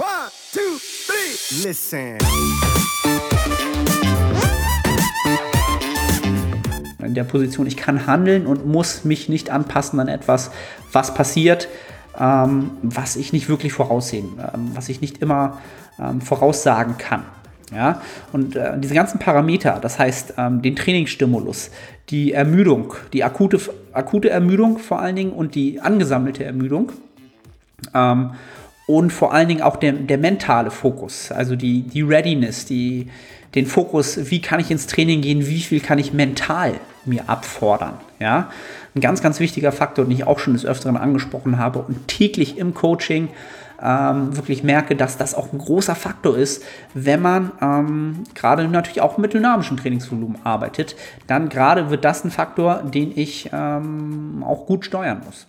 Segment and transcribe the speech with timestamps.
[0.00, 0.06] One,
[0.50, 1.68] two, three.
[1.68, 2.16] Listen.
[7.04, 10.52] In der Position, ich kann handeln und muss mich nicht anpassen an etwas,
[10.90, 11.68] was passiert,
[12.18, 15.58] ähm, was ich nicht wirklich voraussehen, ähm, was ich nicht immer
[15.98, 17.24] ähm, voraussagen kann.
[17.70, 18.00] Ja,
[18.32, 21.70] und äh, diese ganzen Parameter, das heißt ähm, den Trainingsstimulus,
[22.08, 23.60] die Ermüdung, die akute,
[23.92, 26.90] akute Ermüdung vor allen Dingen und die angesammelte Ermüdung
[27.94, 28.30] ähm,
[28.90, 33.08] und vor allen Dingen auch der, der mentale Fokus, also die, die Readiness, die,
[33.54, 37.94] den Fokus, wie kann ich ins Training gehen, wie viel kann ich mental mir abfordern.
[38.18, 38.50] Ja?
[38.94, 42.58] Ein ganz, ganz wichtiger Faktor, den ich auch schon des Öfteren angesprochen habe und täglich
[42.58, 43.28] im Coaching
[43.80, 49.00] ähm, wirklich merke, dass das auch ein großer Faktor ist, wenn man ähm, gerade natürlich
[49.00, 50.96] auch mit dynamischem Trainingsvolumen arbeitet.
[51.28, 55.46] Dann gerade wird das ein Faktor, den ich ähm, auch gut steuern muss.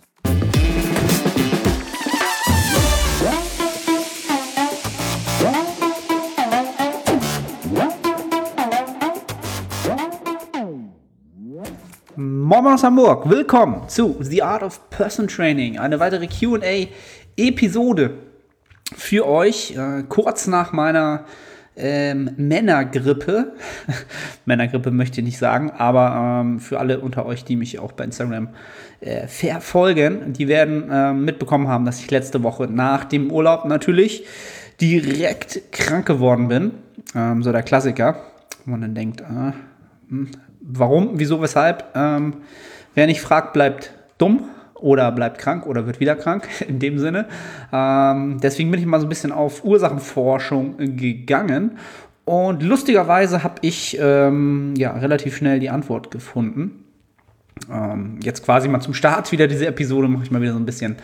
[12.16, 18.10] Moin aus Hamburg, willkommen zu The Art of Person Training, eine weitere QA-Episode
[18.94, 21.24] für euch, äh, kurz nach meiner
[21.74, 23.52] ähm, Männergrippe.
[24.44, 28.04] Männergrippe möchte ich nicht sagen, aber ähm, für alle unter euch, die mich auch bei
[28.04, 28.50] Instagram
[29.00, 34.26] äh, verfolgen, die werden äh, mitbekommen haben, dass ich letzte Woche nach dem Urlaub natürlich
[34.82, 36.72] direkt krank geworden bin.
[37.14, 38.16] Ähm, so der Klassiker,
[38.66, 39.52] wo man dann denkt, äh,
[40.62, 41.84] warum, wieso, weshalb.
[41.94, 42.34] Ähm,
[42.94, 47.26] wer nicht fragt, bleibt dumm oder bleibt krank oder wird wieder krank in dem Sinne.
[47.72, 51.78] Ähm, deswegen bin ich mal so ein bisschen auf Ursachenforschung gegangen
[52.24, 56.81] und lustigerweise habe ich ähm, ja relativ schnell die Antwort gefunden.
[57.70, 60.66] Ähm, jetzt quasi mal zum Start wieder diese Episode mache ich mal wieder so ein
[60.66, 60.96] bisschen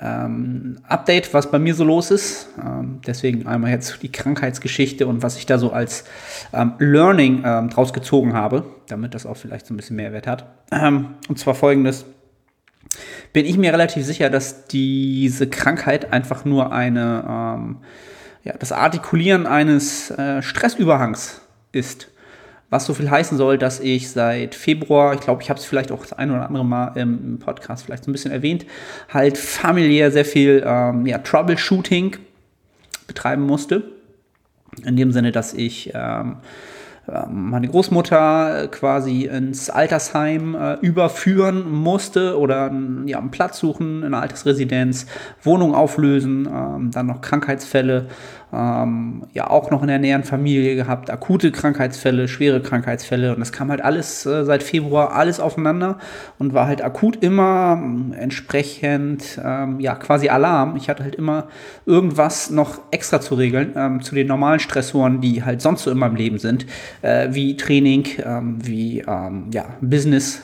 [0.00, 2.48] ähm, Update, was bei mir so los ist.
[2.62, 6.04] Ähm, deswegen einmal jetzt die Krankheitsgeschichte und was ich da so als
[6.52, 10.46] ähm, Learning ähm, draus gezogen habe, damit das auch vielleicht so ein bisschen Mehrwert hat.
[10.70, 12.04] Ähm, und zwar folgendes.
[13.32, 17.78] Bin ich mir relativ sicher, dass diese Krankheit einfach nur eine,
[18.44, 21.40] ja, das Artikulieren eines äh, Stressüberhangs
[21.72, 22.11] ist.
[22.72, 25.92] Was so viel heißen soll, dass ich seit Februar, ich glaube, ich habe es vielleicht
[25.92, 28.64] auch das ein oder andere Mal im Podcast vielleicht so ein bisschen erwähnt,
[29.12, 32.16] halt familiär sehr viel ähm, ja, Troubleshooting
[33.06, 33.82] betreiben musste.
[34.86, 36.38] In dem Sinne, dass ich ähm,
[37.08, 42.72] ähm, meine Großmutter quasi ins Altersheim äh, überführen musste oder
[43.06, 45.06] ja, einen Platz suchen in einer Altersresidenz,
[45.42, 48.06] Wohnung auflösen, ähm, dann noch Krankheitsfälle
[48.52, 53.52] ähm, ja auch noch in der näheren Familie gehabt, akute Krankheitsfälle, schwere Krankheitsfälle und das
[53.52, 55.98] kam halt alles äh, seit Februar alles aufeinander
[56.38, 60.76] und war halt akut immer äh, entsprechend ähm, ja quasi Alarm.
[60.76, 61.48] Ich hatte halt immer
[61.86, 66.06] irgendwas noch extra zu regeln ähm, zu den normalen Stressoren, die halt sonst so immer
[66.06, 66.66] im Leben sind,
[67.00, 70.42] äh, wie Training, ähm, wie ähm, ja Business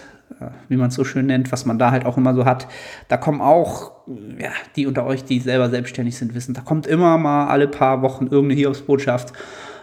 [0.68, 2.68] wie man es so schön nennt, was man da halt auch immer so hat.
[3.08, 3.92] Da kommen auch,
[4.38, 8.02] ja, die unter euch, die selber selbstständig sind, wissen, da kommt immer mal alle paar
[8.02, 9.32] Wochen irgendeine Hiobsbotschaft,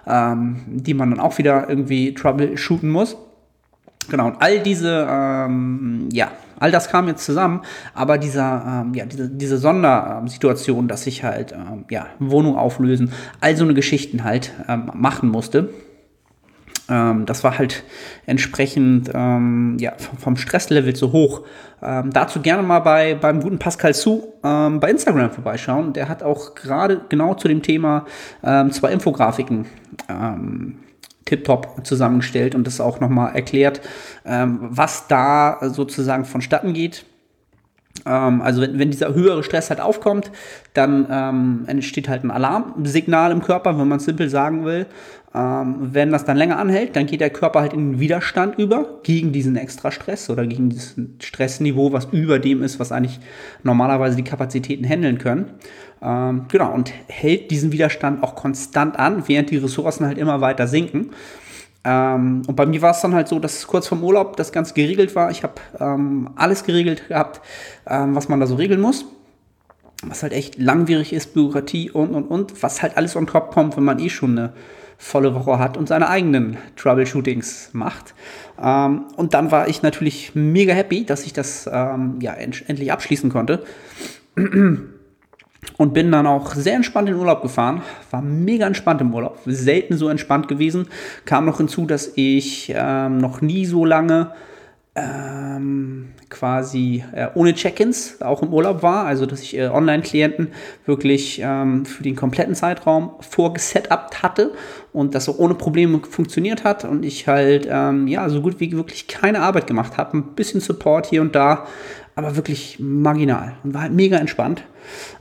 [0.07, 3.17] ähm, die man dann auch wieder irgendwie troubleshooten muss.
[4.09, 7.61] Genau, und all diese, ähm, ja, all das kam jetzt zusammen,
[7.95, 13.57] aber dieser, ähm, ja, diese, diese Sondersituation, dass ich halt, ähm, ja, Wohnung auflösen, all
[13.57, 15.69] so eine Geschichten halt ähm, machen musste,
[16.89, 17.83] ähm, das war halt
[18.25, 21.41] entsprechend ähm, ja, vom Stresslevel zu hoch.
[21.81, 25.93] Ähm, dazu gerne mal bei, beim guten Pascal Su ähm, bei Instagram vorbeischauen.
[25.93, 28.05] Der hat auch gerade genau zu dem Thema
[28.43, 29.65] ähm, zwei Infografiken
[30.09, 30.79] ähm,
[31.25, 33.81] tiptop zusammengestellt und das auch nochmal erklärt,
[34.23, 37.03] was da sozusagen vonstatten geht
[38.09, 40.31] also wenn, wenn, dieser höhere Stress halt aufkommt,
[40.73, 44.85] dann ähm, entsteht halt ein Alarmsignal im Körper, wenn man es simpel sagen will.
[45.33, 48.99] Ähm, wenn das dann länger anhält, dann geht der Körper halt in den Widerstand über
[49.03, 53.19] gegen diesen Extrastress oder gegen dieses Stressniveau, was über dem ist, was eigentlich
[53.63, 55.51] normalerweise die Kapazitäten handeln können.
[56.01, 60.67] Ähm, genau, und hält diesen Widerstand auch konstant an, während die Ressourcen halt immer weiter
[60.67, 61.09] sinken.
[61.85, 64.73] Ähm, und bei mir war es dann halt so, dass kurz vorm Urlaub das Ganze
[64.73, 65.31] geregelt war.
[65.31, 67.41] Ich habe ähm, alles geregelt gehabt,
[67.87, 69.05] ähm, was man da so regeln muss.
[70.03, 73.77] Was halt echt langwierig ist, Bürokratie und und und, was halt alles on top kommt,
[73.77, 74.53] wenn man eh schon eine
[74.97, 78.13] volle Woche hat und seine eigenen Troubleshootings macht.
[78.61, 83.29] Ähm, und dann war ich natürlich mega happy, dass ich das ähm, ja endlich abschließen
[83.29, 83.63] konnte
[85.77, 87.81] und bin dann auch sehr entspannt in den Urlaub gefahren.
[88.11, 90.87] War mega entspannt im Urlaub, selten so entspannt gewesen.
[91.25, 94.31] Kam noch hinzu, dass ich ähm, noch nie so lange
[94.95, 100.47] ähm, quasi äh, ohne Check-ins auch im Urlaub war, also dass ich äh, Online-Klienten
[100.85, 104.51] wirklich ähm, für den kompletten Zeitraum vorgesetupt hatte
[104.93, 108.71] und das auch ohne Probleme funktioniert hat und ich halt ähm, ja so gut wie
[108.71, 111.67] wirklich keine Arbeit gemacht habe, ein bisschen Support hier und da,
[112.15, 114.63] aber wirklich marginal und war halt mega entspannt.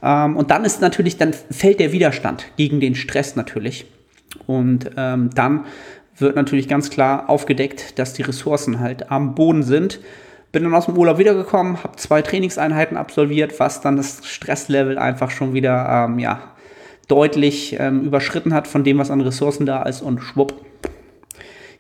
[0.03, 3.87] Ähm, und dann ist natürlich, dann fällt der Widerstand gegen den Stress natürlich.
[4.47, 5.65] Und ähm, dann
[6.17, 10.01] wird natürlich ganz klar aufgedeckt, dass die Ressourcen halt am Boden sind.
[10.53, 15.31] Bin dann aus dem Urlaub wiedergekommen, habe zwei Trainingseinheiten absolviert, was dann das Stresslevel einfach
[15.31, 16.41] schon wieder ähm, ja,
[17.09, 20.55] deutlich ähm, überschritten hat von dem, was an Ressourcen da ist und schwupp,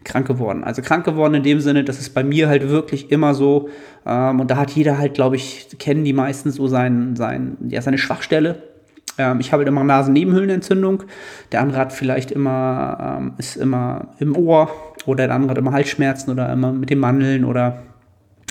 [0.02, 0.64] krank geworden.
[0.64, 3.69] Also krank geworden in dem Sinne, dass es bei mir halt wirklich immer so,
[4.04, 7.80] ähm, und da hat jeder halt, glaube ich, kennen die meisten so sein, sein, ja,
[7.80, 8.74] seine Schwachstelle
[9.19, 11.05] ähm, ich habe halt immer Nasennebenhöhlenentzündung.
[11.52, 14.70] Der andere hat vielleicht immer, ähm, ist immer im Ohr
[15.06, 17.82] oder der andere hat immer Halsschmerzen oder immer mit den Mandeln oder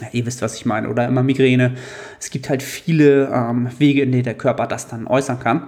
[0.02, 1.76] ja, ihr wisst, was ich meine, oder immer Migräne.
[2.20, 5.68] Es gibt halt viele ähm, Wege, in denen der Körper das dann äußern kann.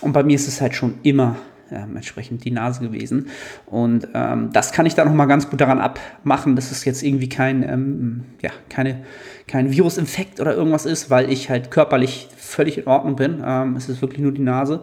[0.00, 1.36] Und bei mir ist es halt schon immer
[1.74, 3.28] ähm, entsprechend die Nase gewesen.
[3.66, 7.28] Und ähm, das kann ich da nochmal ganz gut daran abmachen, dass es jetzt irgendwie
[7.28, 9.04] kein, ähm, ja, keine,
[9.46, 13.42] kein Virusinfekt oder irgendwas ist, weil ich halt körperlich völlig in Ordnung bin.
[13.44, 14.82] Ähm, es ist wirklich nur die Nase.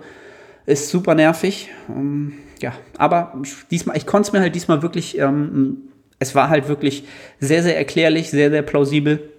[0.65, 1.69] Ist super nervig.
[1.89, 3.33] Ähm, ja, aber
[3.71, 5.77] diesmal, ich konnte es mir halt diesmal wirklich, ähm,
[6.19, 7.05] es war halt wirklich
[7.39, 9.31] sehr, sehr erklärlich, sehr, sehr plausibel.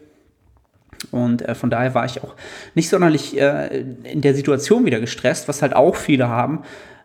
[1.10, 2.34] Und äh, von daher war ich auch
[2.75, 6.62] nicht sonderlich äh, in der Situation wieder gestresst, was halt auch viele haben,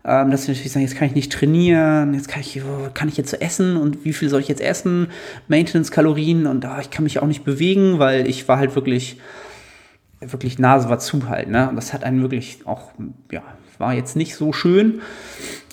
[0.08, 2.62] ähm, dass sie natürlich sagen, jetzt kann ich nicht trainieren, jetzt kann ich,
[2.94, 5.08] kann ich jetzt so essen und wie viel soll ich jetzt essen?
[5.50, 9.20] Maintenance-Kalorien und oh, ich kann mich auch nicht bewegen, weil ich war halt wirklich,
[10.22, 11.68] wirklich Nase war zu halt, ne?
[11.68, 12.92] Und das hat einen wirklich auch,
[13.32, 13.44] ja,
[13.80, 15.02] war jetzt nicht so schön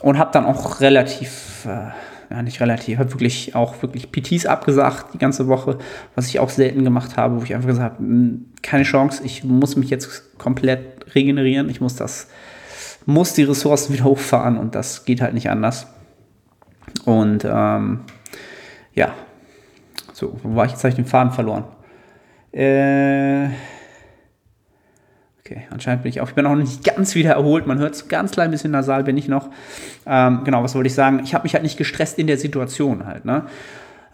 [0.02, 5.14] und habe dann auch relativ, äh, ja nicht relativ, habe wirklich auch wirklich PTs abgesagt
[5.14, 5.78] die ganze Woche,
[6.16, 9.44] was ich auch selten gemacht habe, wo ich einfach gesagt habe, hm, keine Chance, ich
[9.44, 12.26] muss mich jetzt komplett regenerieren, ich muss das
[13.06, 15.86] muss die Ressourcen wieder hochfahren und das geht halt nicht anders.
[17.04, 18.00] Und ähm,
[18.94, 19.12] ja,
[20.12, 20.84] so, wo war ich jetzt?
[20.84, 21.64] Habe ich den Faden verloren.
[22.52, 23.46] Äh,
[25.40, 26.28] okay, anscheinend bin ich auch.
[26.28, 27.66] Ich bin auch nicht ganz wieder erholt.
[27.66, 29.50] Man hört es ganz klein bisschen nasal, bin ich noch.
[30.06, 31.20] Ähm, genau, was wollte ich sagen?
[31.24, 33.24] Ich habe mich halt nicht gestresst in der Situation halt.
[33.24, 33.46] Ne?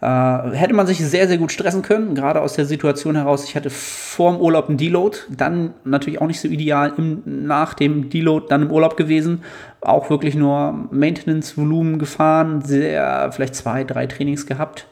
[0.01, 3.43] Äh, hätte man sich sehr, sehr gut stressen können, gerade aus der Situation heraus.
[3.43, 7.75] Ich hatte vor dem Urlaub einen Deload, dann natürlich auch nicht so ideal im, nach
[7.75, 9.43] dem Deload dann im Urlaub gewesen.
[9.79, 14.87] Auch wirklich nur Maintenance-Volumen gefahren, sehr, vielleicht zwei, drei Trainings gehabt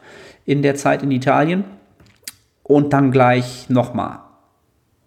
[0.46, 1.64] in der Zeit in Italien.
[2.62, 4.20] Und dann gleich nochmal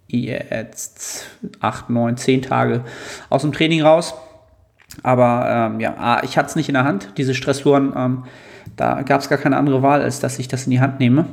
[0.08, 1.26] jetzt
[1.60, 2.82] acht, neun, zehn Tage
[3.30, 4.14] aus dem Training raus.
[5.04, 7.10] Aber ähm, ja, ich hatte es nicht in der Hand.
[7.18, 8.24] Diese Stressuren ähm,
[8.76, 11.26] da gab es gar keine andere Wahl, als dass ich das in die Hand nehme.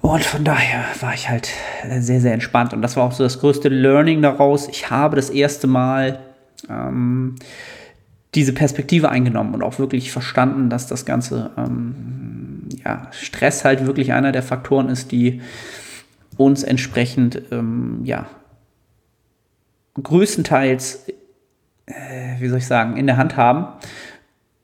[0.00, 1.50] Und von daher war ich halt
[1.98, 2.72] sehr, sehr entspannt.
[2.72, 4.68] Und das war auch so das größte Learning daraus.
[4.68, 6.20] Ich habe das erste Mal
[6.70, 7.34] ähm,
[8.36, 14.12] diese Perspektive eingenommen und auch wirklich verstanden, dass das Ganze, ähm, ja, Stress halt wirklich
[14.12, 15.40] einer der Faktoren ist, die
[16.36, 18.26] uns entsprechend, ähm, ja,
[20.00, 21.08] größtenteils,
[21.86, 23.66] äh, wie soll ich sagen, in der Hand haben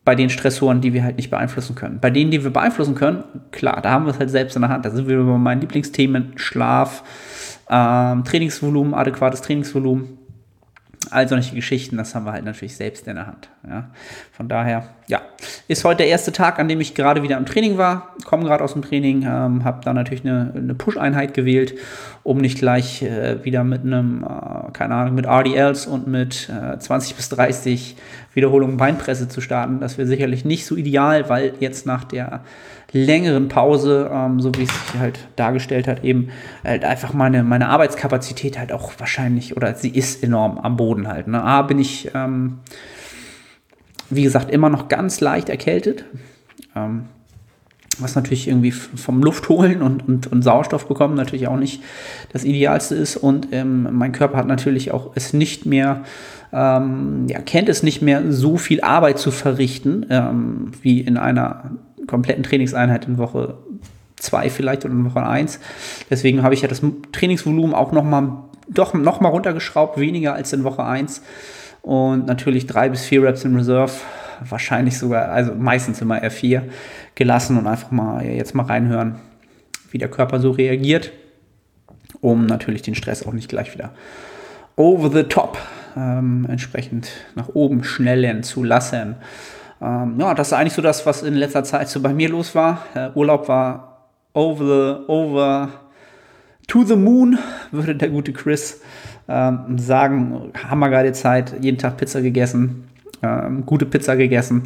[0.04, 1.99] bei den Stressoren, die wir halt nicht beeinflussen können.
[2.00, 3.22] Bei denen, die wir beeinflussen können,
[3.52, 4.84] klar, da haben wir es halt selbst in der Hand.
[4.84, 7.04] Da sind wir über meinen Lieblingsthemen, Schlaf,
[7.70, 10.19] ähm, Trainingsvolumen, adäquates Trainingsvolumen,
[11.12, 13.48] all solche Geschichten, das haben wir halt natürlich selbst in der Hand.
[13.68, 13.90] Ja.
[14.32, 15.20] Von daher, ja,
[15.69, 18.64] ist heute der erste Tag, an dem ich gerade wieder im Training war, komme gerade
[18.64, 21.74] aus dem Training, ähm, habe da natürlich eine, eine Push-Einheit gewählt,
[22.22, 26.78] um nicht gleich äh, wieder mit einem, äh, keine Ahnung, mit RDLs und mit äh,
[26.78, 27.96] 20 bis 30
[28.34, 29.81] Wiederholungen Beinpresse zu starten.
[29.81, 32.40] Das wäre sicherlich nicht so ideal, weil jetzt nach der
[32.93, 36.29] längeren Pause, ähm, so wie es sich halt dargestellt hat, eben
[36.63, 41.27] halt einfach meine, meine Arbeitskapazität halt auch wahrscheinlich, oder sie ist enorm am Boden halt.
[41.27, 41.43] Ne?
[41.43, 42.58] A, bin ich, ähm,
[44.11, 46.05] wie gesagt, immer noch ganz leicht erkältet.
[46.77, 47.06] Ähm,
[47.99, 51.82] was natürlich irgendwie vom Luft holen und, und, und, Sauerstoff bekommen natürlich auch nicht
[52.32, 53.17] das Idealste ist.
[53.17, 56.03] Und ähm, mein Körper hat natürlich auch es nicht mehr,
[56.53, 61.72] ähm, ja, kennt es nicht mehr, so viel Arbeit zu verrichten, ähm, wie in einer
[62.06, 63.54] kompletten Trainingseinheit in Woche
[64.16, 65.60] 2 vielleicht oder in Woche 1.
[66.10, 66.82] Deswegen habe ich ja das
[67.12, 68.28] Trainingsvolumen auch nochmal
[68.68, 71.22] doch noch mal runtergeschraubt, weniger als in Woche 1.
[71.82, 73.92] Und natürlich drei bis vier Reps in Reserve,
[74.48, 76.62] wahrscheinlich sogar, also meistens immer R4
[77.14, 79.16] gelassen und einfach mal jetzt mal reinhören,
[79.90, 81.10] wie der Körper so reagiert,
[82.20, 83.92] um natürlich den Stress auch nicht gleich wieder
[84.76, 85.58] over the top
[85.96, 89.16] ähm, entsprechend nach oben schnellen zu lassen.
[89.82, 92.55] Ähm, ja, das ist eigentlich so das, was in letzter Zeit so bei mir los
[92.55, 92.84] war.
[92.94, 95.69] Äh, Urlaub war over the, over
[96.69, 97.39] to the moon,
[97.72, 98.81] würde der gute Chris
[99.29, 100.53] ähm, sagen.
[100.70, 102.89] Hammergeile Zeit, jeden Tag Pizza gegessen,
[103.22, 104.62] ähm, gute Pizza gegessen.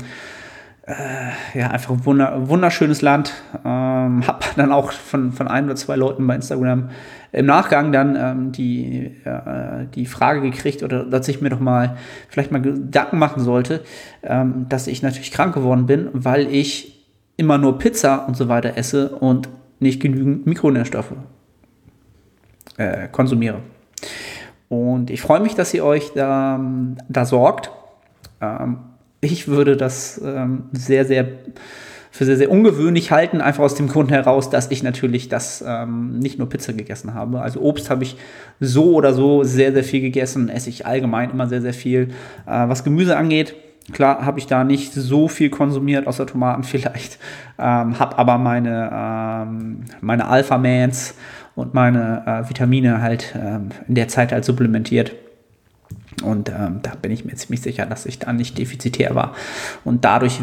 [0.87, 3.33] Äh, ja, einfach ein wunder, wunderschönes Land.
[3.65, 6.91] Ähm, hab dann auch von, von ein oder zwei Leuten bei Instagram
[7.33, 11.97] im Nachgang dann ähm, die, äh, die Frage gekriegt oder dass ich mir doch mal
[12.29, 13.83] vielleicht mal Gedanken machen sollte,
[14.23, 17.05] ähm, dass ich natürlich krank geworden bin, weil ich
[17.37, 19.49] immer nur Pizza und so weiter esse und
[19.81, 21.13] nicht genügend Mikronährstoffe
[22.77, 23.59] äh, konsumiere.
[24.69, 26.61] Und ich freue mich, dass ihr euch da,
[27.09, 27.71] da sorgt.
[28.41, 28.79] Ähm,
[29.21, 31.27] ich würde das ähm, sehr, sehr
[32.17, 36.19] für sehr, sehr ungewöhnlich halten, einfach aus dem Grund heraus, dass ich natürlich das ähm,
[36.19, 37.43] nicht nur Pizza gegessen habe.
[37.43, 38.17] Also Obst habe ich
[38.59, 42.09] so oder so sehr, sehr viel gegessen, esse ich allgemein immer sehr, sehr viel.
[42.47, 43.55] Äh, was Gemüse angeht,
[43.93, 47.19] klar habe ich da nicht so viel konsumiert, außer Tomaten vielleicht,
[47.59, 51.17] ähm, habe aber meine, ähm, meine Alpha-Mans
[51.55, 55.13] und meine äh, Vitamine halt ähm, in der Zeit halt supplementiert.
[56.23, 59.35] Und ähm, da bin ich mir ziemlich sicher, dass ich da nicht defizitär war.
[59.85, 60.41] Und dadurch,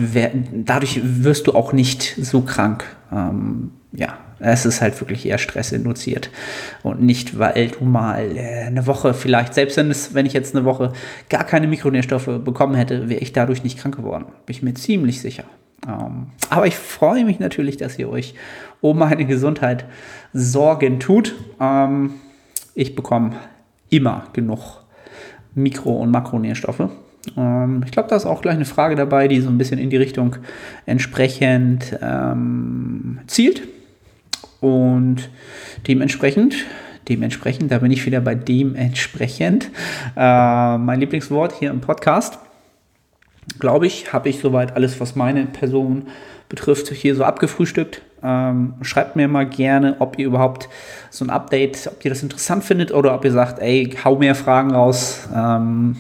[0.54, 2.86] dadurch wirst du auch nicht so krank.
[3.12, 6.30] Ähm, ja, es ist halt wirklich eher stressinduziert.
[6.84, 10.56] Und nicht, weil du mal äh, eine Woche vielleicht, selbst wenn, es, wenn ich jetzt
[10.56, 10.94] eine Woche
[11.30, 14.26] gar keine Mikronährstoffe bekommen hätte, wäre ich dadurch nicht krank geworden.
[14.46, 15.46] Bin ich mir ziemlich sicher.
[15.88, 18.36] Ähm, aber ich freue mich natürlich, dass ihr euch
[18.82, 19.86] um meine Gesundheit
[20.34, 21.36] Sorgen tut.
[21.60, 22.16] Ähm,
[22.76, 23.36] ich bekomme
[23.90, 24.83] immer genug
[25.56, 26.90] Mikro- und Makronährstoffe.
[27.38, 29.90] Ähm, ich glaube, da ist auch gleich eine Frage dabei, die so ein bisschen in
[29.90, 30.36] die Richtung
[30.86, 33.64] entsprechend ähm, zielt.
[34.60, 35.30] Und
[35.88, 36.56] dementsprechend,
[37.10, 39.70] dementsprechend, da bin ich wieder bei dementsprechend,
[40.16, 42.40] äh, mein Lieblingswort hier im Podcast.
[43.60, 46.08] Glaube ich, habe ich soweit alles, was meine Person
[46.48, 48.02] betrifft, hier so abgefrühstückt.
[48.24, 50.70] Ähm, schreibt mir mal gerne, ob ihr überhaupt
[51.10, 54.36] so ein Update, ob ihr das interessant findet oder ob ihr sagt, ey, hau mehr
[54.36, 55.28] Fragen raus.
[55.36, 55.98] Ähm,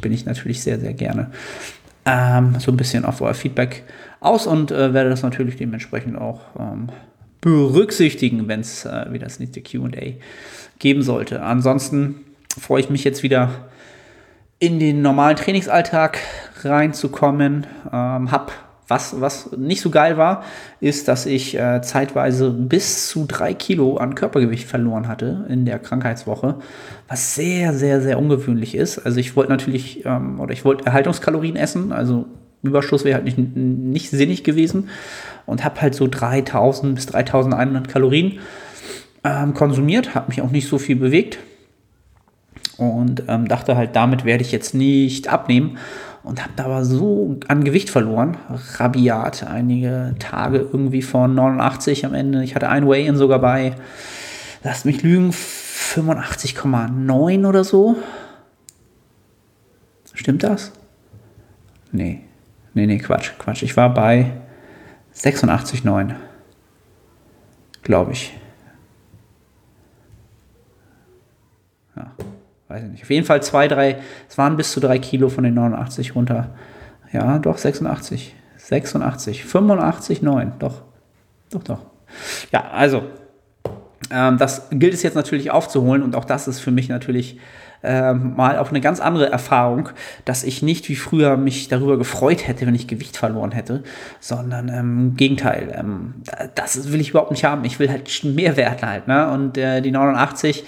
[0.00, 1.30] bin ich natürlich sehr, sehr gerne
[2.04, 3.84] ähm, so ein bisschen auf euer Feedback
[4.20, 6.88] aus und äh, werde das natürlich dementsprechend auch ähm,
[7.40, 9.88] berücksichtigen, wenn es äh, wieder das nächste QA
[10.78, 11.42] geben sollte.
[11.42, 12.16] Ansonsten
[12.58, 13.50] freue ich mich jetzt wieder
[14.58, 16.18] in den normalen Trainingsalltag
[16.62, 17.66] reinzukommen.
[17.92, 18.52] Ähm, hab
[18.90, 20.42] was, was nicht so geil war,
[20.80, 25.78] ist, dass ich äh, zeitweise bis zu drei Kilo an Körpergewicht verloren hatte in der
[25.78, 26.56] Krankheitswoche,
[27.08, 28.98] was sehr, sehr, sehr ungewöhnlich ist.
[28.98, 32.26] Also ich wollte natürlich, ähm, oder ich wollte Erhaltungskalorien essen, also
[32.62, 34.88] Überschuss wäre halt nicht, nicht sinnig gewesen
[35.46, 38.40] und habe halt so 3000 bis 3100 Kalorien
[39.24, 41.38] ähm, konsumiert, habe mich auch nicht so viel bewegt
[42.76, 45.78] und ähm, dachte halt, damit werde ich jetzt nicht abnehmen
[46.22, 48.36] und habe da aber so an Gewicht verloren,
[48.76, 52.44] rabiat, einige Tage irgendwie von 89 am Ende.
[52.44, 53.74] Ich hatte ein Weigh-In sogar bei,
[54.62, 57.96] lasst mich lügen, 85,9 oder so.
[60.12, 60.72] Stimmt das?
[61.92, 62.20] Nee.
[62.74, 63.62] Nee, nee, Quatsch, Quatsch.
[63.62, 64.32] Ich war bei
[65.14, 66.14] 86,9.
[67.82, 68.32] Glaube ich.
[71.96, 72.12] Ja
[72.70, 73.02] weiß ich nicht.
[73.02, 73.98] Auf jeden Fall zwei, drei,
[74.28, 76.54] es waren bis zu drei Kilo von den 89 runter.
[77.12, 78.34] Ja, doch, 86.
[78.56, 80.82] 86, 85, 9, doch.
[81.50, 81.80] Doch, doch.
[82.52, 83.02] Ja, also,
[84.10, 87.38] ähm, das gilt es jetzt natürlich aufzuholen und auch das ist für mich natürlich
[87.82, 89.88] ähm, mal auch eine ganz andere Erfahrung,
[90.24, 93.82] dass ich nicht wie früher mich darüber gefreut hätte, wenn ich Gewicht verloren hätte,
[94.20, 96.14] sondern ähm, im Gegenteil, ähm,
[96.54, 97.64] das will ich überhaupt nicht haben.
[97.64, 99.30] Ich will halt mehr Wert halt, ne?
[99.30, 100.64] Und äh, die 89,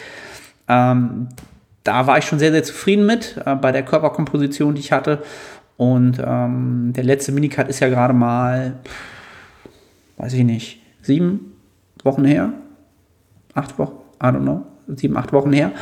[0.68, 1.28] ähm,
[1.84, 5.22] da war ich schon sehr, sehr zufrieden mit, äh, bei der Körperkomposition, die ich hatte.
[5.76, 8.74] Und ähm, der letzte Minicut ist ja gerade mal,
[10.18, 11.56] weiß ich nicht, sieben
[12.04, 12.52] Wochen her?
[13.54, 13.96] Acht Wochen?
[14.22, 14.62] I don't know.
[14.86, 15.72] Sieben, acht Wochen her.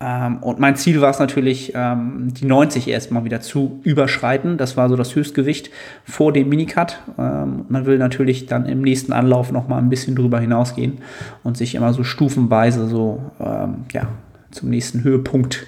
[0.00, 4.58] Ähm, und mein Ziel war es natürlich, ähm, die 90 erstmal wieder zu überschreiten.
[4.58, 5.70] Das war so das Höchstgewicht
[6.04, 7.00] vor dem Minicut.
[7.16, 10.98] Ähm, man will natürlich dann im nächsten Anlauf nochmal ein bisschen drüber hinausgehen
[11.42, 14.08] und sich immer so stufenweise so, ähm, ja,
[14.54, 15.66] zum nächsten Höhepunkt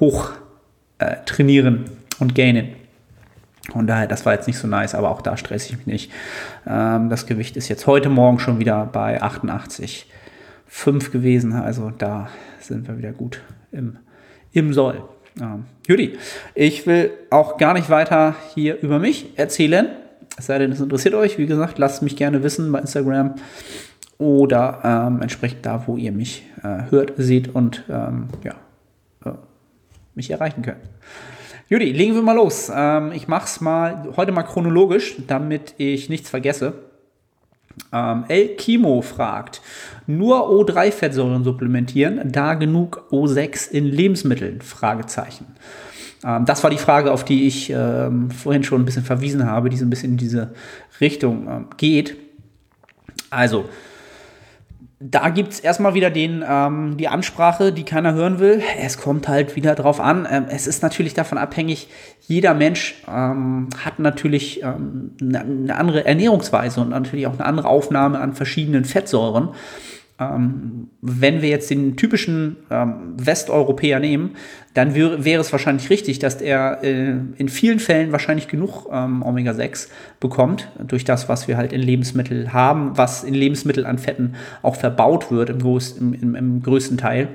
[0.00, 0.30] hoch
[0.98, 1.84] äh, trainieren
[2.18, 2.68] und gainen.
[3.74, 6.12] Und daher, das war jetzt nicht so nice, aber auch da stresse ich mich nicht.
[6.66, 11.52] Ähm, das Gewicht ist jetzt heute Morgen schon wieder bei 88,5 gewesen.
[11.52, 12.28] Also da
[12.60, 13.98] sind wir wieder gut im,
[14.52, 15.04] im Soll.
[15.40, 16.18] Ähm, Judy,
[16.54, 19.88] ich will auch gar nicht weiter hier über mich erzählen.
[20.36, 21.38] Es sei denn, es interessiert euch.
[21.38, 23.34] Wie gesagt, lasst mich gerne wissen bei Instagram
[24.22, 28.54] oder ähm, entsprechend da, wo ihr mich äh, hört, seht und ähm, ja,
[29.24, 29.34] äh,
[30.14, 30.78] mich erreichen könnt.
[31.68, 32.70] Judy, legen wir mal los.
[32.72, 36.74] Ähm, ich mache es mal heute mal chronologisch, damit ich nichts vergesse.
[37.92, 39.60] Ähm, El Kimo fragt,
[40.06, 44.60] nur O3-Fettsäuren supplementieren, da genug O6 in Lebensmitteln?
[44.60, 45.46] Fragezeichen.
[46.24, 49.68] Ähm, das war die Frage, auf die ich ähm, vorhin schon ein bisschen verwiesen habe,
[49.68, 50.54] die so ein bisschen in diese
[51.00, 52.16] Richtung geht.
[53.30, 53.64] Also,
[55.10, 58.62] da gibt es erstmal wieder den, ähm, die Ansprache, die keiner hören will.
[58.80, 60.28] Es kommt halt wieder drauf an.
[60.30, 61.88] Ähm, es ist natürlich davon abhängig,
[62.20, 67.68] jeder Mensch ähm, hat natürlich ähm, eine, eine andere Ernährungsweise und natürlich auch eine andere
[67.68, 69.50] Aufnahme an verschiedenen Fettsäuren.
[70.18, 74.36] Ähm, wenn wir jetzt den typischen ähm, Westeuropäer nehmen,
[74.74, 79.22] dann wär, wäre es wahrscheinlich richtig, dass er äh, in vielen Fällen wahrscheinlich genug ähm,
[79.22, 79.88] Omega-6
[80.20, 84.76] bekommt, durch das, was wir halt in Lebensmitteln haben, was in Lebensmitteln an Fetten auch
[84.76, 87.28] verbaut wird im, im, im größten Teil.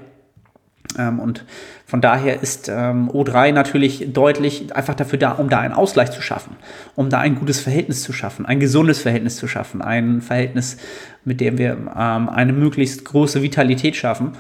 [0.98, 1.46] Ähm, und
[1.86, 6.22] von daher ist ähm, O3 natürlich deutlich einfach dafür da, um da einen Ausgleich zu
[6.22, 6.56] schaffen,
[6.96, 10.77] um da ein gutes Verhältnis zu schaffen, ein gesundes Verhältnis zu schaffen, ein Verhältnis,
[11.24, 14.34] mit dem wir ähm, eine möglichst große Vitalität schaffen.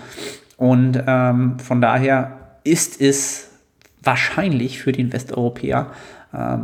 [0.57, 3.47] Und von daher ist es
[4.01, 5.91] wahrscheinlich für den Westeuropäer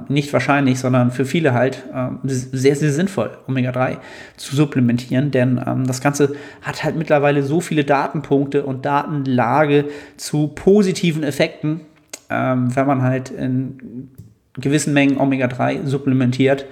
[0.10, 3.98] nicht wahrscheinlich, sondern für viele halt ähm, sehr, sehr sinnvoll, Omega-3
[4.36, 9.86] zu supplementieren, denn ähm, das Ganze hat halt mittlerweile so viele Datenpunkte und Datenlage
[10.18, 11.82] zu positiven Effekten,
[12.30, 14.12] ähm, wenn man halt in
[14.56, 16.66] gewissen Mengen Omega-3 supplementiert,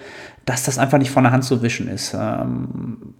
[0.46, 2.14] dass das einfach nicht von der Hand zu wischen ist.
[2.14, 3.16] Ähm,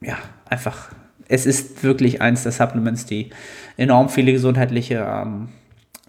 [0.00, 0.16] ja,
[0.48, 0.90] einfach
[1.30, 3.30] es ist wirklich eins der Supplements, die
[3.76, 5.48] enorm viele gesundheitliche ähm,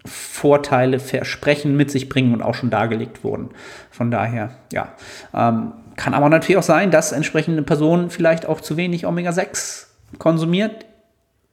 [0.04, 3.50] Vorteile, Versprechen mit sich bringen und auch schon dargelegt wurden.
[3.90, 4.94] Von daher, ja.
[5.34, 9.86] Ähm, kann aber natürlich auch sein, dass entsprechende Person vielleicht auch zu wenig Omega-6
[10.18, 10.86] konsumiert,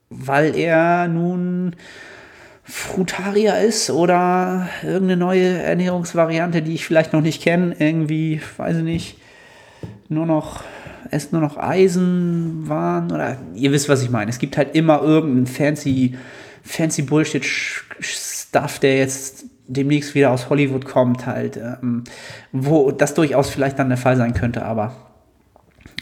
[0.08, 1.76] weil er nun
[2.64, 8.84] Frutarier ist oder irgendeine neue Ernährungsvariante, die ich vielleicht noch nicht kenne, irgendwie, weiß ich
[8.84, 9.18] nicht,
[10.08, 10.64] nur noch
[11.10, 14.30] esst nur noch Eisenwaren oder ihr wisst, was ich meine.
[14.30, 16.16] Es gibt halt immer irgendeinen fancy,
[16.62, 17.44] fancy Bullshit
[18.50, 22.02] Stuff, der jetzt demnächst wieder aus Hollywood kommt, halt, ähm,
[22.50, 24.92] wo das durchaus vielleicht dann der Fall sein könnte, aber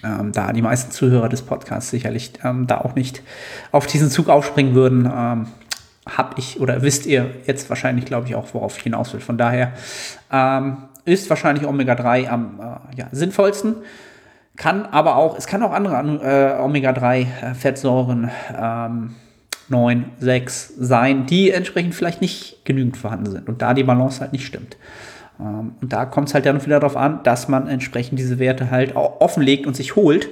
[0.03, 3.23] ähm, da die meisten Zuhörer des Podcasts sicherlich ähm, da auch nicht
[3.71, 5.49] auf diesen Zug aufspringen würden, ähm,
[6.07, 9.21] habt ich oder wisst ihr jetzt wahrscheinlich, glaube ich, auch, worauf ich hinaus will.
[9.21, 9.73] Von daher
[10.33, 13.77] ähm, ist wahrscheinlich Omega-3 am äh, ja, sinnvollsten.
[14.57, 19.17] Kann aber auch, es kann auch andere äh, Omega-3-Fettsäuren ähm,
[19.71, 24.33] 9, 6 sein, die entsprechend vielleicht nicht genügend vorhanden sind und da die Balance halt
[24.33, 24.77] nicht stimmt.
[25.41, 28.71] Ähm, und da kommt es halt dann wieder darauf an, dass man entsprechend diese Werte
[28.71, 30.29] halt auch offenlegt und sich holt,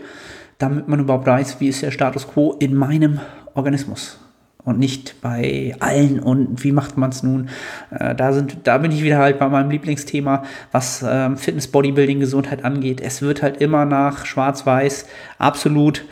[0.59, 3.21] damit man überhaupt weiß, wie ist der Status quo in meinem
[3.55, 4.19] Organismus
[4.67, 7.49] und nicht bei allen und wie macht man es nun?
[7.91, 12.21] Äh, da, sind, da bin ich wieder halt bei meinem Lieblingsthema, was ähm, Fitness, Bodybuilding,
[12.21, 13.01] Gesundheit angeht.
[13.01, 15.07] Es wird halt immer nach Schwarz-Weiß
[15.39, 16.05] absolut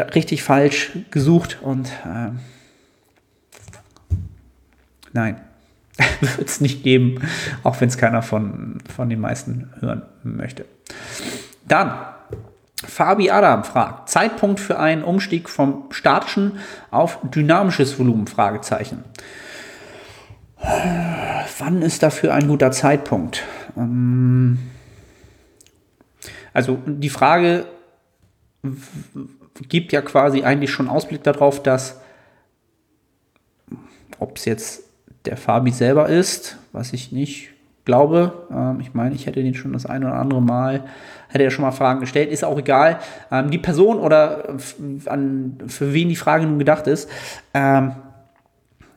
[0.00, 2.30] richtig falsch gesucht und äh,
[5.12, 5.40] nein,
[6.20, 7.20] wird es nicht geben,
[7.62, 10.64] auch wenn es keiner von, von den meisten hören möchte.
[11.66, 11.92] Dann,
[12.84, 16.58] Fabi Adam fragt, Zeitpunkt für einen Umstieg vom statischen
[16.90, 18.26] auf dynamisches Volumen?
[18.26, 19.04] Fragezeichen.
[21.58, 23.42] Wann ist dafür ein guter Zeitpunkt?
[23.76, 24.58] Ähm,
[26.52, 27.66] also die Frage
[29.68, 32.00] gibt ja quasi eigentlich schon Ausblick darauf, dass,
[34.18, 34.84] ob es jetzt
[35.24, 37.50] der Fabi selber ist, was ich nicht
[37.84, 40.84] glaube, ähm, ich meine, ich hätte den schon das ein oder andere Mal,
[41.28, 42.98] hätte er schon mal Fragen gestellt, ist auch egal.
[43.30, 44.56] Ähm, die Person oder
[45.06, 47.08] an, für wen die Frage nun gedacht ist,
[47.54, 47.92] ähm,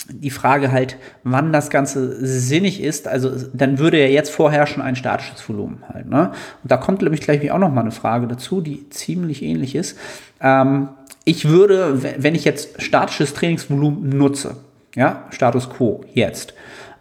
[0.09, 4.97] die Frage halt, wann das Ganze sinnig ist, also dann würde ja jetzt vorherrschen ein
[4.97, 6.09] statisches Volumen halt.
[6.09, 6.31] Ne?
[6.61, 9.73] Und da kommt, glaube ich, gleich auch noch mal eine Frage dazu, die ziemlich ähnlich
[9.73, 9.97] ist.
[10.41, 10.89] Ähm,
[11.23, 14.57] ich würde, wenn ich jetzt statisches Trainingsvolumen nutze,
[14.95, 16.53] ja, Status quo jetzt,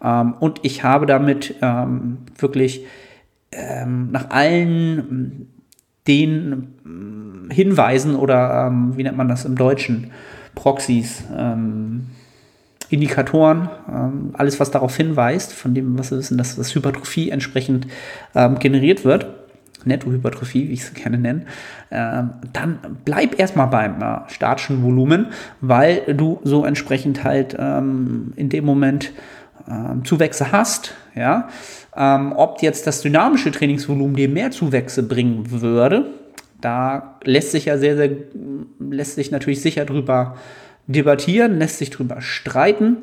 [0.03, 2.85] ähm, und ich habe damit ähm, wirklich
[3.51, 5.47] ähm, nach allen
[6.07, 10.11] den Hinweisen oder ähm, wie nennt man das im Deutschen,
[10.55, 12.07] Proxys, ähm,
[12.89, 13.69] Indikatoren,
[14.33, 17.87] alles was darauf hinweist, von dem, was wir wissen, dass das Hypertrophie entsprechend
[18.59, 19.27] generiert wird,
[19.85, 21.45] Nettohypertrophie, wie ich es gerne nenne,
[21.91, 25.27] ähm, dann bleib erstmal beim äh, statischen Volumen,
[25.59, 29.11] weil du so entsprechend halt ähm, in dem Moment
[29.69, 31.49] ähm, Zuwächse hast, ja.
[31.93, 36.05] Ob jetzt das dynamische Trainingsvolumen dir mehr Zuwächse bringen würde,
[36.61, 38.11] da lässt sich ja sehr, sehr,
[38.79, 40.37] lässt sich natürlich sicher drüber
[40.87, 42.97] debattieren, lässt sich drüber streiten.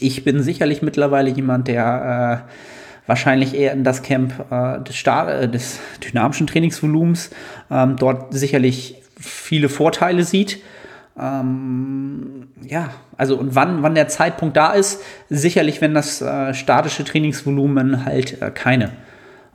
[0.00, 2.79] Ich bin sicherlich mittlerweile jemand, der, äh,
[3.10, 7.30] wahrscheinlich eher in das Camp äh, des, äh, des, dynamischen Trainingsvolumens,
[7.68, 10.62] ähm, dort sicherlich viele Vorteile sieht.
[11.18, 17.02] Ähm, ja, also und wann, wann der Zeitpunkt da ist, sicherlich, wenn das äh, statische
[17.04, 18.92] Trainingsvolumen halt äh, keine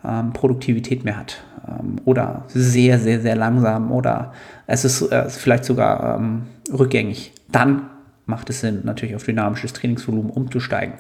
[0.04, 1.42] ähm, Produktivität mehr hat.
[1.66, 4.34] Ähm, oder sehr, sehr, sehr langsam oder
[4.68, 6.42] es ist äh, vielleicht sogar ähm,
[6.78, 7.32] rückgängig.
[7.48, 7.84] Dann
[8.26, 10.96] macht es Sinn, natürlich auf dynamisches Trainingsvolumen umzusteigen.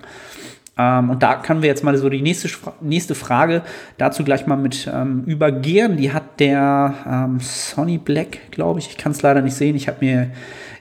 [0.78, 2.50] Ähm, und da können wir jetzt mal so die nächste,
[2.82, 3.62] nächste Frage
[3.98, 5.98] dazu gleich mal mit ähm, übergehen.
[5.98, 8.90] Die hat der ähm, Sonny Black, glaube ich.
[8.90, 9.76] Ich kann es leider nicht sehen.
[9.76, 10.32] Ich habe mir,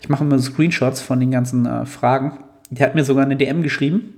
[0.00, 2.38] ich mache immer Screenshots von den ganzen äh, Fragen.
[2.70, 4.14] Der hat mir sogar eine DM geschrieben.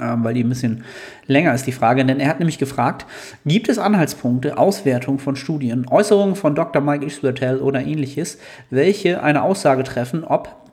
[0.00, 0.82] Ähm, weil die ein bisschen
[1.26, 2.04] länger ist, die Frage.
[2.04, 3.06] Denn er hat nämlich gefragt,
[3.44, 6.82] gibt es Anhaltspunkte, Auswertung von Studien, Äußerungen von Dr.
[6.82, 10.65] Mike Isbertel oder ähnliches, welche eine Aussage treffen, ob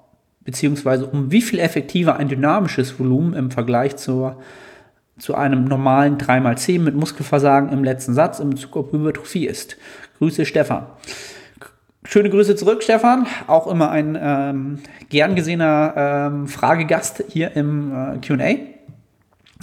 [0.45, 4.39] beziehungsweise um wie viel effektiver ein dynamisches Volumen im Vergleich zur,
[5.17, 9.77] zu einem normalen 3x10 mit Muskelversagen im letzten Satz im Bezug auf Hypertrophie ist.
[10.17, 10.85] Grüße Stefan.
[12.05, 13.27] Schöne Grüße zurück, Stefan.
[13.47, 14.79] Auch immer ein ähm,
[15.09, 18.55] gern gesehener ähm, Fragegast hier im äh, QA.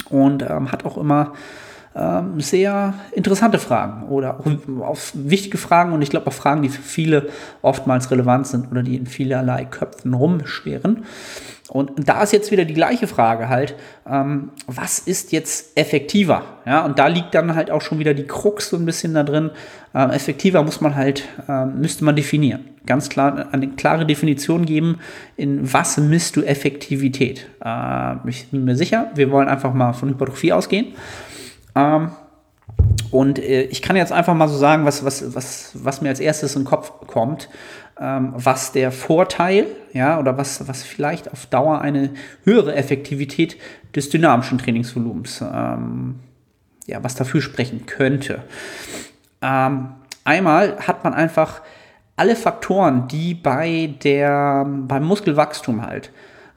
[0.09, 1.35] Und ähm, hat auch immer
[1.94, 4.38] ähm, sehr interessante Fragen oder
[4.83, 7.29] auch wichtige Fragen und ich glaube auch Fragen, die für viele
[7.62, 11.05] oftmals relevant sind oder die in vielerlei Köpfen rumschweren.
[11.70, 13.76] Und da ist jetzt wieder die gleiche Frage halt,
[14.09, 16.42] ähm, was ist jetzt effektiver?
[16.66, 19.22] Ja, und da liegt dann halt auch schon wieder die Krux so ein bisschen da
[19.22, 19.50] drin.
[19.94, 22.64] Ähm, effektiver muss man halt, ähm, müsste man definieren.
[22.87, 24.98] Ganz klar, eine klare Definition geben,
[25.37, 27.46] in was misst du Effektivität.
[27.64, 30.88] Äh, ich bin mir sicher, wir wollen einfach mal von Hypertrophie ausgehen.
[31.74, 32.11] Ähm,
[33.11, 36.20] und äh, ich kann jetzt einfach mal so sagen, was, was, was, was mir als
[36.20, 37.48] erstes in den Kopf kommt,
[38.00, 42.11] ähm, was der Vorteil, ja, oder was, was vielleicht auf Dauer eine
[42.44, 43.56] höhere Effektivität
[43.94, 46.20] des dynamischen Trainingsvolumens, ähm,
[46.87, 48.42] ja, was dafür sprechen könnte.
[49.42, 49.88] Ähm,
[50.24, 51.62] einmal hat man einfach
[52.16, 56.11] alle Faktoren, die bei der, beim Muskelwachstum halt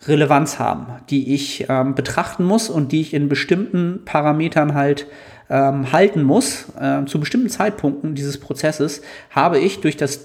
[0.08, 5.08] Relevanz haben, die ich ähm, betrachten muss und die ich in bestimmten Parametern halt
[5.50, 6.66] ähm, halten muss.
[6.80, 10.20] Äh, zu bestimmten Zeitpunkten dieses Prozesses habe ich durch das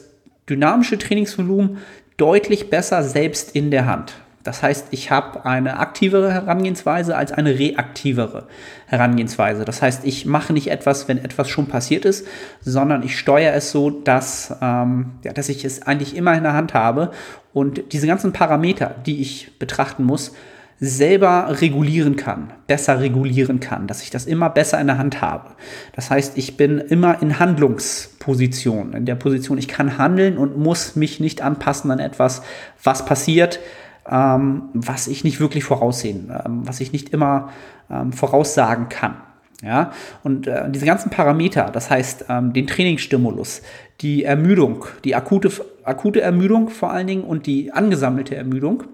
[0.48, 1.78] dynamische Trainingsvolumen
[2.16, 4.14] deutlich besser selbst in der Hand.
[4.48, 8.46] Das heißt, ich habe eine aktivere Herangehensweise als eine reaktivere
[8.86, 9.66] Herangehensweise.
[9.66, 12.26] Das heißt, ich mache nicht etwas, wenn etwas schon passiert ist,
[12.62, 16.54] sondern ich steuere es so, dass, ähm, ja, dass ich es eigentlich immer in der
[16.54, 17.10] Hand habe
[17.52, 20.32] und diese ganzen Parameter, die ich betrachten muss,
[20.80, 25.50] selber regulieren kann, besser regulieren kann, dass ich das immer besser in der Hand habe.
[25.92, 30.96] Das heißt, ich bin immer in Handlungsposition, in der Position, ich kann handeln und muss
[30.96, 32.40] mich nicht anpassen an etwas,
[32.82, 33.60] was passiert,
[34.10, 37.50] ähm, was ich nicht wirklich voraussehen, ähm, was ich nicht immer
[37.90, 39.16] ähm, voraussagen kann.
[39.60, 39.90] Ja,
[40.22, 43.62] und äh, diese ganzen Parameter, das heißt ähm, den Trainingsstimulus,
[44.00, 45.50] die Ermüdung, die akute,
[45.82, 48.84] akute Ermüdung vor allen Dingen und die angesammelte Ermüdung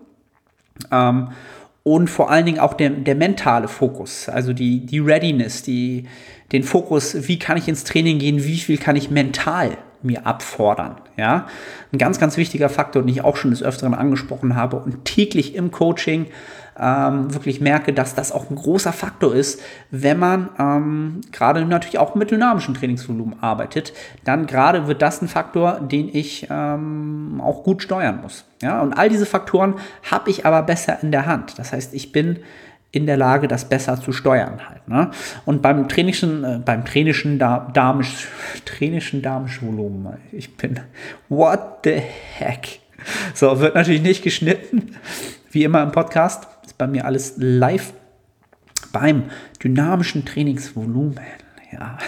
[0.91, 1.29] ähm,
[1.83, 6.07] und vor allen Dingen auch der, der mentale Fokus, also die, die Readiness, die,
[6.51, 10.97] den Fokus, wie kann ich ins Training gehen, wie viel kann ich mental mir abfordern.
[11.17, 11.47] Ja,
[11.93, 15.55] ein ganz, ganz wichtiger Faktor, den ich auch schon des Öfteren angesprochen habe und täglich
[15.55, 16.27] im Coaching
[16.79, 21.99] ähm, wirklich merke, dass das auch ein großer Faktor ist, wenn man ähm, gerade natürlich
[21.99, 23.93] auch mit dynamischem Trainingsvolumen arbeitet,
[24.25, 28.45] dann gerade wird das ein Faktor, den ich ähm, auch gut steuern muss.
[28.63, 29.75] Ja, und all diese Faktoren
[30.11, 31.59] habe ich aber besser in der Hand.
[31.59, 32.41] Das heißt, ich bin
[32.95, 34.87] in der Lage, das besser zu steuern halt.
[34.87, 35.11] Ne?
[35.45, 38.29] Und beim trainischen, äh, beim trainischen, da, damisch,
[38.65, 40.79] trainischen damisch Volumen, ich bin,
[41.29, 42.01] what the
[42.39, 42.81] heck?
[43.35, 44.97] So, wird natürlich nicht geschnitten,
[45.51, 47.93] wie immer im Podcast, ist bei mir alles live.
[48.93, 49.25] Beim
[49.63, 51.19] dynamischen Trainingsvolumen,
[51.73, 51.99] ja,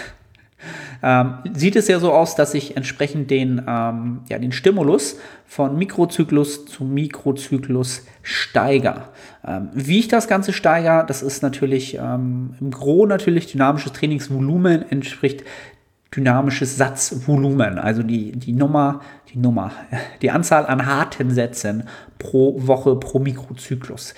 [1.03, 5.77] ähm, sieht es ja so aus, dass ich entsprechend den, ähm, ja, den Stimulus von
[5.77, 9.09] Mikrozyklus zu Mikrozyklus steigere.
[9.45, 14.89] Ähm, wie ich das Ganze steigere, das ist natürlich ähm, im Gro natürlich dynamisches Trainingsvolumen
[14.89, 15.43] entspricht
[16.15, 19.01] dynamisches Satzvolumen, also die, die Nummer,
[19.33, 19.71] die Nummer,
[20.21, 21.83] die Anzahl an harten Sätzen
[22.17, 24.13] pro Woche, pro Mikrozyklus.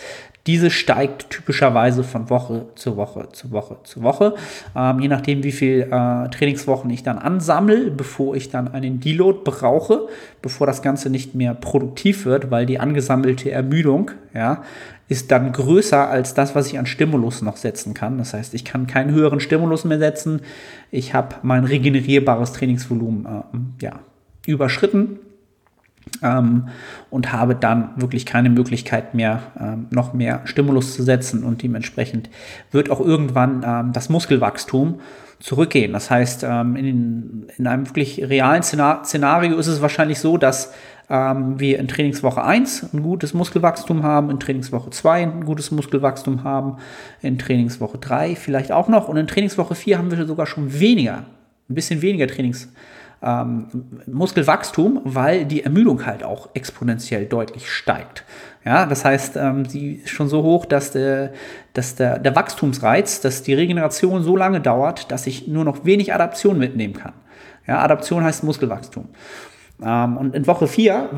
[0.48, 4.36] Diese steigt typischerweise von Woche zu Woche zu Woche zu Woche,
[4.76, 9.40] ähm, je nachdem, wie viel äh, Trainingswochen ich dann ansammle, bevor ich dann einen Deload
[9.44, 10.08] brauche,
[10.42, 14.64] bevor das Ganze nicht mehr produktiv wird, weil die angesammelte Ermüdung ja,
[15.10, 18.18] ist dann größer als das, was ich an Stimulus noch setzen kann.
[18.18, 20.42] Das heißt, ich kann keinen höheren Stimulus mehr setzen.
[20.90, 24.00] Ich habe mein regenerierbares Trainingsvolumen äh, ja,
[24.46, 25.20] überschritten
[26.22, 26.70] ähm,
[27.10, 32.30] und habe dann wirklich keine Möglichkeit mehr, ähm, noch mehr Stimulus zu setzen und dementsprechend
[32.72, 35.00] wird auch irgendwann ähm, das Muskelwachstum
[35.40, 35.94] zurückgehen.
[35.94, 40.74] Das heißt, ähm, in, in, einem wirklich realen Szenario ist es wahrscheinlich so, dass
[41.10, 46.44] ähm, wir in Trainingswoche 1 ein gutes Muskelwachstum haben, in Trainingswoche 2 ein gutes Muskelwachstum
[46.44, 46.78] haben,
[47.22, 51.24] in Trainingswoche 3 vielleicht auch noch und in Trainingswoche 4 haben wir sogar schon weniger,
[51.70, 52.70] ein bisschen weniger Trainings
[53.22, 53.68] ähm,
[54.08, 58.24] Muskelwachstum, weil die Ermüdung halt auch exponentiell deutlich steigt.
[58.66, 61.34] Ja, das heißt, ähm, sie ist schon so hoch, dass, der,
[61.74, 66.14] dass der, der Wachstumsreiz, dass die Regeneration so lange dauert, dass ich nur noch wenig
[66.14, 67.14] Adaption mitnehmen kann.
[67.68, 69.10] Ja, Adaption heißt Muskelwachstum.
[69.82, 71.10] Ähm, und in Woche 4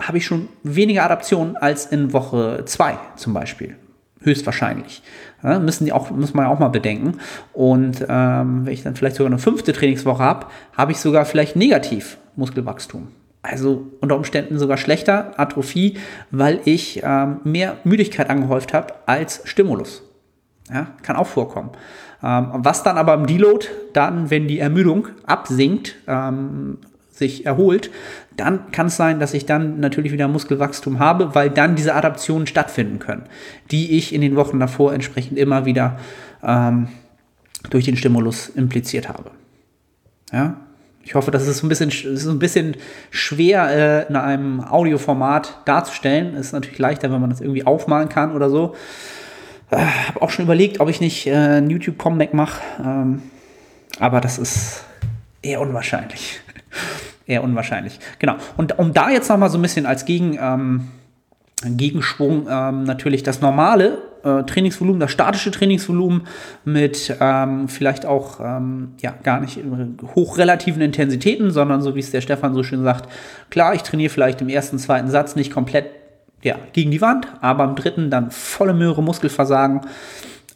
[0.00, 3.76] habe ich schon weniger Adaption als in Woche 2 zum Beispiel.
[4.20, 5.02] Höchstwahrscheinlich.
[5.42, 7.18] Ja, müssen die auch, muss man ja auch mal bedenken.
[7.52, 10.46] Und ähm, wenn ich dann vielleicht sogar eine fünfte Trainingswoche habe,
[10.76, 13.08] habe ich sogar vielleicht negativ Muskelwachstum.
[13.42, 15.98] Also unter Umständen sogar schlechter Atrophie,
[16.30, 20.02] weil ich ähm, mehr Müdigkeit angehäuft habe als Stimulus.
[20.72, 21.70] Ja, kann auch vorkommen.
[22.22, 26.78] Ähm, was dann aber im Deload, dann, wenn die Ermüdung absinkt, ähm,
[27.16, 27.90] sich erholt,
[28.36, 32.46] dann kann es sein, dass ich dann natürlich wieder Muskelwachstum habe, weil dann diese Adaptionen
[32.46, 33.24] stattfinden können,
[33.70, 35.98] die ich in den Wochen davor entsprechend immer wieder
[36.42, 36.88] ähm,
[37.70, 39.30] durch den Stimulus impliziert habe.
[40.32, 40.56] Ja,
[41.04, 42.76] ich hoffe, das ist ein bisschen, ist ein bisschen
[43.10, 46.34] schwer äh, in einem Audioformat darzustellen.
[46.34, 48.74] Ist natürlich leichter, wenn man das irgendwie aufmalen kann oder so.
[49.70, 53.22] Äh, habe auch schon überlegt, ob ich nicht äh, ein YouTube-Comeback mache, ähm,
[53.98, 54.84] aber das ist
[55.42, 56.40] eher unwahrscheinlich
[57.26, 57.98] eher unwahrscheinlich.
[58.18, 58.36] Genau.
[58.56, 60.88] Und um da jetzt nochmal so ein bisschen als Gegen, ähm,
[61.64, 66.26] Gegenschwung ähm, natürlich das normale äh, Trainingsvolumen, das statische Trainingsvolumen
[66.64, 69.58] mit ähm, vielleicht auch ähm, ja, gar nicht
[70.14, 73.10] hochrelativen Intensitäten, sondern so wie es der Stefan so schön sagt,
[73.50, 75.86] klar, ich trainiere vielleicht im ersten, zweiten Satz nicht komplett
[76.42, 79.80] ja, gegen die Wand, aber im dritten dann volle Möhre Muskelversagen.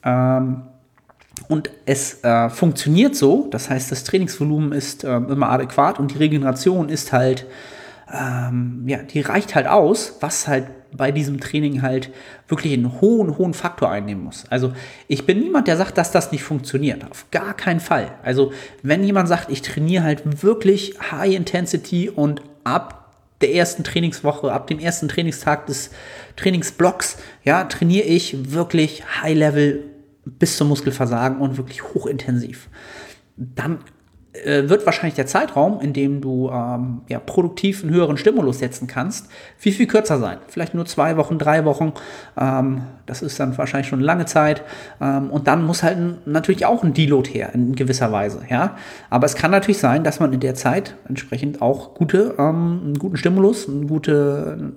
[0.04, 0.62] Ähm,
[1.50, 6.18] und es äh, funktioniert so, das heißt, das Trainingsvolumen ist äh, immer adäquat und die
[6.18, 7.44] Regeneration ist halt,
[8.12, 12.10] ähm, ja, die reicht halt aus, was halt bei diesem Training halt
[12.46, 14.44] wirklich einen hohen, hohen Faktor einnehmen muss.
[14.48, 14.72] Also
[15.08, 17.04] ich bin niemand, der sagt, dass das nicht funktioniert.
[17.10, 18.12] Auf gar keinen Fall.
[18.22, 18.52] Also
[18.84, 24.68] wenn jemand sagt, ich trainiere halt wirklich High Intensity und ab der ersten Trainingswoche, ab
[24.68, 25.90] dem ersten Trainingstag des
[26.36, 29.89] Trainingsblocks, ja, trainiere ich wirklich High Level
[30.38, 32.68] bis zum Muskelversagen und wirklich hochintensiv.
[33.36, 33.78] Dann
[34.32, 38.86] äh, wird wahrscheinlich der Zeitraum, in dem du ähm, ja, produktiv einen höheren Stimulus setzen
[38.86, 40.38] kannst, viel, viel kürzer sein.
[40.46, 41.94] Vielleicht nur zwei Wochen, drei Wochen.
[42.38, 44.62] Ähm, das ist dann wahrscheinlich schon eine lange Zeit.
[45.00, 48.42] Ähm, und dann muss halt natürlich auch ein Deload her, in gewisser Weise.
[48.48, 48.76] Ja?
[49.10, 52.98] Aber es kann natürlich sein, dass man in der Zeit entsprechend auch gute, ähm, einen
[53.00, 54.74] guten Stimulus, eine gute,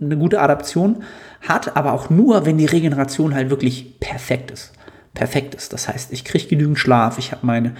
[0.00, 1.02] eine gute Adaption
[1.46, 4.72] hat, aber auch nur, wenn die Regeneration halt wirklich perfekt ist
[5.14, 5.72] perfekt ist.
[5.72, 7.74] Das heißt, ich kriege genügend Schlaf, ich habe meine,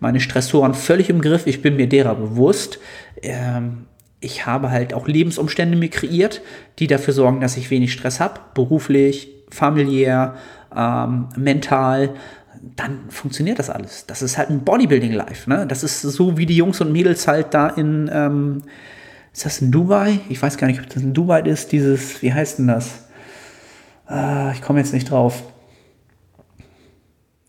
[0.00, 2.78] meine Stressoren völlig im Griff, ich bin mir derer bewusst.
[3.22, 3.86] Ähm,
[4.20, 6.42] ich habe halt auch Lebensumstände mir kreiert,
[6.78, 10.34] die dafür sorgen, dass ich wenig Stress habe, beruflich, familiär,
[10.76, 12.10] ähm, mental.
[12.76, 14.04] Dann funktioniert das alles.
[14.06, 15.48] Das ist halt ein Bodybuilding-Life.
[15.48, 15.66] Ne?
[15.66, 18.62] Das ist so, wie die Jungs und Mädels halt da in, ähm,
[19.32, 20.20] ist das in Dubai?
[20.28, 23.06] Ich weiß gar nicht, ob das in Dubai ist, dieses, wie heißt denn das?
[24.10, 25.44] Äh, ich komme jetzt nicht drauf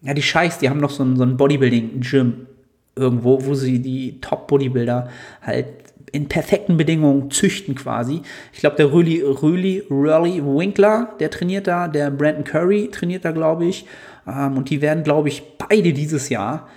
[0.02, 2.48] ja, die Scheiß, die haben noch so ein, so ein Bodybuilding-Gym
[2.96, 5.10] irgendwo, wo sie die Top-Bodybuilder
[5.42, 5.68] halt
[6.12, 8.22] in perfekten Bedingungen züchten quasi.
[8.52, 13.32] Ich glaube, der Rüli, Rüli, Rully Winkler, der trainiert da, der Brandon Curry trainiert da,
[13.32, 13.86] glaube ich.
[14.28, 16.68] Ähm, und die werden, glaube ich, beide dieses Jahr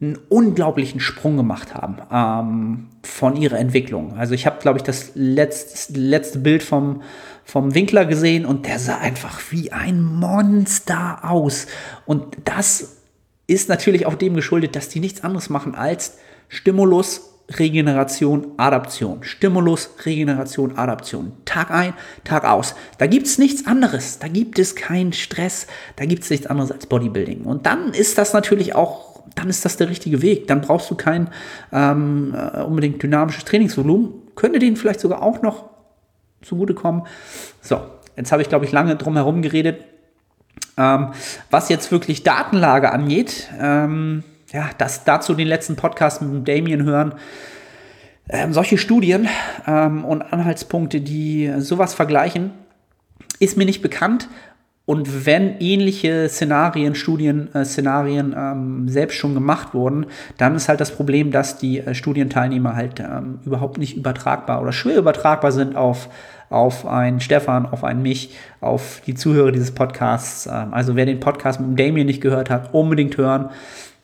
[0.00, 4.14] einen unglaublichen Sprung gemacht haben ähm, von ihrer Entwicklung.
[4.16, 7.02] Also ich habe, glaube ich, das letzte, letzte Bild vom,
[7.44, 11.66] vom Winkler gesehen und der sah einfach wie ein Monster aus.
[12.06, 12.96] Und das
[13.46, 17.28] ist natürlich auch dem geschuldet, dass die nichts anderes machen als Stimulus,
[17.58, 19.22] Regeneration, Adaption.
[19.22, 21.32] Stimulus, Regeneration, Adaption.
[21.44, 22.74] Tag ein, Tag aus.
[22.98, 24.18] Da gibt es nichts anderes.
[24.18, 25.66] Da gibt es keinen Stress.
[25.96, 27.42] Da gibt es nichts anderes als Bodybuilding.
[27.42, 30.46] Und dann ist das natürlich auch dann ist das der richtige Weg.
[30.46, 31.28] Dann brauchst du kein
[31.72, 34.12] ähm, äh, unbedingt dynamisches Trainingsvolumen.
[34.34, 35.71] Könnte denen vielleicht sogar auch noch
[36.42, 37.02] zugutekommen.
[37.60, 37.80] So,
[38.16, 39.84] jetzt habe ich, glaube ich, lange drum herum geredet.
[40.76, 41.08] Ähm,
[41.50, 47.14] was jetzt wirklich Datenlage angeht, ähm, ja, das dazu den letzten Podcast mit Damien hören.
[48.28, 49.28] Ähm, solche Studien
[49.66, 52.52] ähm, und Anhaltspunkte, die sowas vergleichen,
[53.40, 54.28] ist mir nicht bekannt.
[54.84, 60.06] Und wenn ähnliche Szenarien, Studien-Szenarien äh, ähm, selbst schon gemacht wurden,
[60.38, 64.72] dann ist halt das Problem, dass die äh, Studienteilnehmer halt ähm, überhaupt nicht übertragbar oder
[64.72, 66.08] schwer übertragbar sind auf,
[66.50, 70.46] auf einen Stefan, auf einen mich, auf die Zuhörer dieses Podcasts.
[70.46, 73.50] Ähm, also wer den Podcast mit Damien nicht gehört hat, unbedingt hören.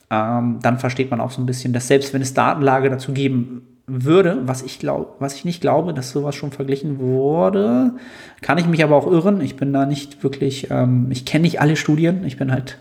[0.09, 3.68] Ähm, dann versteht man auch so ein bisschen, dass selbst wenn es Datenlage dazu geben
[3.89, 7.93] würde, was ich glaube, was ich nicht glaube, dass sowas schon verglichen wurde,
[8.41, 9.41] kann ich mich aber auch irren.
[9.41, 12.23] Ich bin da nicht wirklich, ähm, ich kenne nicht alle Studien.
[12.25, 12.77] Ich bin halt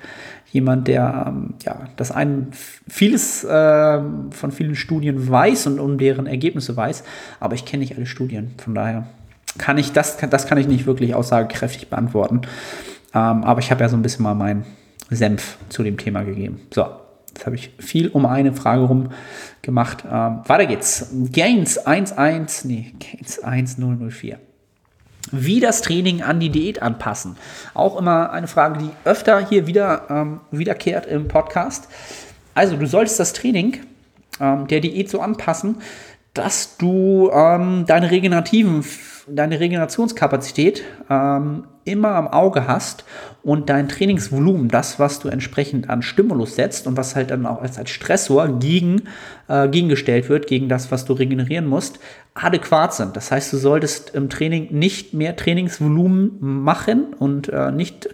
[0.53, 6.27] jemand, der ähm, ja das ein vieles äh, von vielen Studien weiß und um deren
[6.27, 7.05] Ergebnisse weiß,
[7.41, 8.53] aber ich kenne nicht alle Studien.
[8.59, 9.07] Von daher
[9.57, 12.43] kann ich das, das kann ich nicht wirklich aussagekräftig beantworten.
[13.15, 14.65] Ähm, aber ich habe ja so ein bisschen mal meinen
[15.11, 16.61] Senf zu dem Thema gegeben.
[16.73, 16.87] So,
[17.39, 19.11] Jetzt habe ich viel um eine Frage rum
[19.63, 19.99] gemacht.
[20.11, 21.07] Ähm, weiter geht's.
[21.31, 24.41] Gains 11, nee, Gains 1004.
[25.31, 27.37] Wie das Training an die Diät anpassen.
[27.75, 31.87] Auch immer eine Frage, die öfter hier wieder ähm, wiederkehrt im Podcast.
[32.57, 33.83] Also, du solltest das Training
[34.41, 35.77] ähm, der Diät so anpassen,
[36.35, 38.85] dass du ähm, deine regenerativen,
[39.31, 43.05] deine Regenerationskapazität ähm, immer am Auge hast
[43.43, 47.63] und dein Trainingsvolumen, das, was du entsprechend an Stimulus setzt und was halt dann auch
[47.63, 49.03] als, als Stressor gegen,
[49.49, 51.99] äh, gegengestellt wird, gegen das, was du regenerieren musst,
[52.35, 53.17] adäquat sind.
[53.17, 58.09] Das heißt, du solltest im Training nicht mehr Trainingsvolumen machen und äh, nicht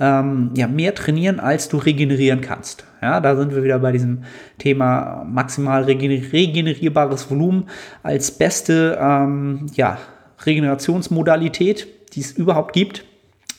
[0.00, 2.84] ähm, ja, mehr trainieren, als du regenerieren kannst.
[3.00, 4.24] Ja, da sind wir wieder bei diesem
[4.58, 7.68] Thema maximal regenerierbares Volumen
[8.02, 9.98] als beste ähm, ja,
[10.46, 13.04] Regenerationsmodalität, die es überhaupt gibt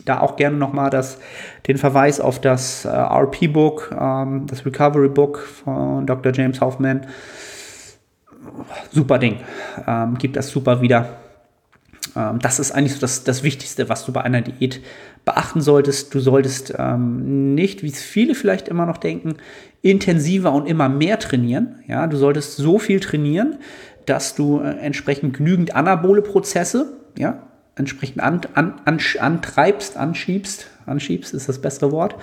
[0.06, 0.90] da auch gerne nochmal
[1.68, 6.34] den Verweis auf das äh, RP-Book, ähm, das Recovery-Book von Dr.
[6.34, 7.08] James Hoffman.
[8.92, 9.38] Super Ding.
[9.88, 11.18] Ähm, gibt das super wieder.
[12.16, 14.82] Ähm, das ist eigentlich so das, das Wichtigste, was du bei einer Diät
[15.26, 16.14] beachten solltest.
[16.14, 19.38] Du solltest ähm, nicht, wie es viele vielleicht immer noch denken,
[19.82, 21.80] intensiver und immer mehr trainieren.
[21.88, 23.58] Ja, du solltest so viel trainieren,
[24.06, 27.44] dass du äh, entsprechend genügend anabole Prozesse, ja,
[27.76, 32.16] entsprechend an, an, an, antreibst, anschiebst, anschiebst ist das bessere Wort,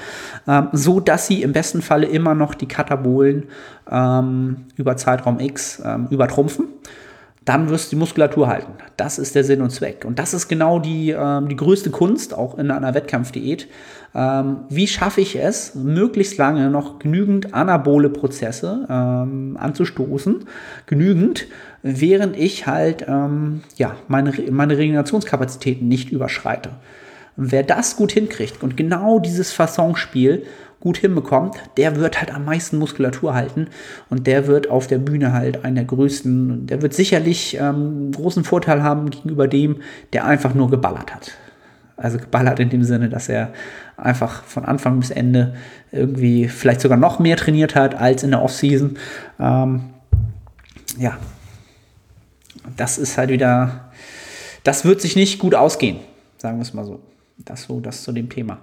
[0.47, 3.45] ähm, so dass sie im besten Falle immer noch die Katabolen
[3.91, 6.67] ähm, über Zeitraum X ähm, übertrumpfen.
[7.51, 8.75] Dann wirst du die Muskulatur halten.
[8.97, 10.05] Das ist der Sinn und Zweck.
[10.05, 13.67] Und das ist genau die, ähm, die größte Kunst, auch in einer Wettkampfdiät.
[14.15, 20.45] Ähm, wie schaffe ich es, möglichst lange noch genügend anabole Prozesse ähm, anzustoßen?
[20.87, 21.49] Genügend,
[21.83, 26.71] während ich halt ähm, ja, meine, meine Regenerationskapazitäten nicht überschreite.
[27.35, 30.45] Wer das gut hinkriegt und genau dieses Fassonspiel
[30.81, 33.69] gut hinbekommt, der wird halt am meisten Muskulatur halten
[34.09, 38.45] und der wird auf der Bühne halt einer der größten, der wird sicherlich ähm, großen
[38.45, 39.83] Vorteil haben gegenüber dem,
[40.15, 41.33] der einfach nur geballert hat.
[41.99, 43.53] Also geballert in dem Sinne, dass er
[43.99, 45.55] einfach von Anfang bis Ende
[45.93, 48.97] irgendwie vielleicht sogar noch mehr trainiert hat als in der Offseason.
[49.39, 49.83] Ähm,
[50.99, 51.19] ja,
[52.79, 53.91] das ist halt wieder,
[54.65, 55.99] das wird sich nicht gut ausgehen,
[56.39, 57.01] sagen wir es mal so.
[57.45, 58.59] Das so, das zu dem Thema.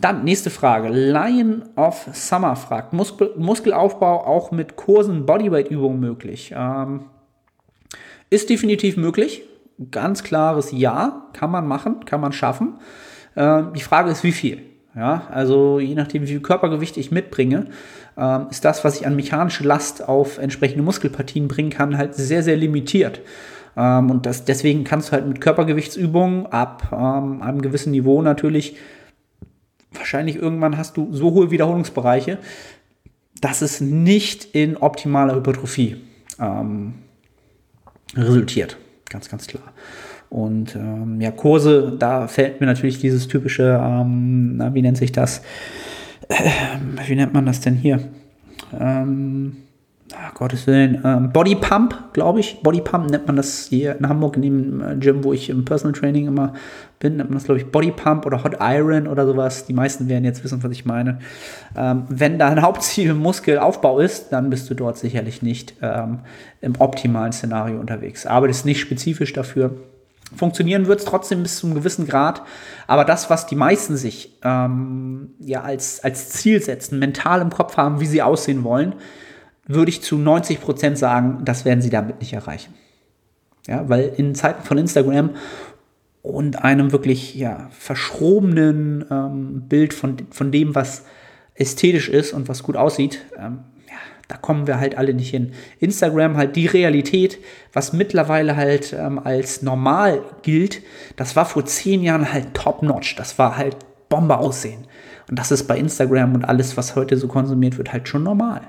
[0.00, 0.88] Dann nächste Frage.
[0.88, 6.54] Lion of Summer fragt, Muskel, Muskelaufbau auch mit Kursen Bodyweight-Übungen möglich?
[6.56, 7.04] Ähm,
[8.30, 9.42] ist definitiv möglich.
[9.90, 12.78] Ganz klares Ja, kann man machen, kann man schaffen.
[13.36, 14.62] Ähm, die Frage ist, wie viel?
[14.94, 17.66] Ja, also je nachdem, wie viel Körpergewicht ich mitbringe,
[18.16, 22.42] ähm, ist das, was ich an mechanische Last auf entsprechende Muskelpartien bringen kann, halt sehr,
[22.42, 23.20] sehr limitiert.
[23.76, 28.76] Ähm, und das, deswegen kannst du halt mit Körpergewichtsübungen ab ähm, einem gewissen Niveau natürlich,
[29.92, 32.38] wahrscheinlich irgendwann hast du so hohe Wiederholungsbereiche,
[33.40, 35.96] dass es nicht in optimaler Hypertrophie
[36.38, 36.94] ähm,
[38.14, 38.76] resultiert.
[39.08, 39.64] Ganz, ganz klar.
[40.30, 45.12] Und ähm, ja, Kurse, da fällt mir natürlich dieses typische, ähm, na, wie nennt sich
[45.12, 45.42] das?
[46.28, 46.50] Äh,
[47.06, 48.00] wie nennt man das denn hier?
[48.78, 49.56] Ähm,
[50.16, 52.62] ach, Gottes Willen, ähm, Body Pump, glaube ich.
[52.62, 55.64] Body Pump nennt man das hier in Hamburg in dem äh, Gym, wo ich im
[55.64, 56.54] Personal Training immer
[56.98, 59.66] bin, nennt man das, glaube ich, Body Pump oder Hot Iron oder sowas.
[59.66, 61.18] Die meisten werden jetzt wissen, was ich meine.
[61.76, 66.20] Ähm, wenn dein Hauptziel Muskelaufbau ist, dann bist du dort sicherlich nicht ähm,
[66.60, 68.26] im optimalen Szenario unterwegs.
[68.26, 69.74] Aber das ist nicht spezifisch dafür.
[70.34, 72.42] Funktionieren wird es trotzdem bis zu einem gewissen Grad.
[72.86, 77.76] Aber das, was die meisten sich ähm, ja als, als Ziel setzen, mental im Kopf
[77.76, 78.94] haben, wie sie aussehen wollen,
[79.74, 82.74] würde ich zu 90 Prozent sagen, das werden sie damit nicht erreichen.
[83.66, 85.30] Ja, weil in Zeiten von Instagram
[86.22, 91.04] und einem wirklich ja, verschrobenen ähm, Bild von, von dem, was
[91.54, 93.60] ästhetisch ist und was gut aussieht, ähm,
[94.32, 95.52] da kommen wir halt alle nicht hin.
[95.78, 97.38] Instagram halt die Realität,
[97.74, 100.80] was mittlerweile halt ähm, als normal gilt,
[101.16, 103.16] das war vor zehn Jahren halt top-notch.
[103.16, 103.76] Das war halt
[104.08, 104.86] Bombe aussehen.
[105.28, 108.62] Und das ist bei Instagram und alles, was heute so konsumiert wird, halt schon normal.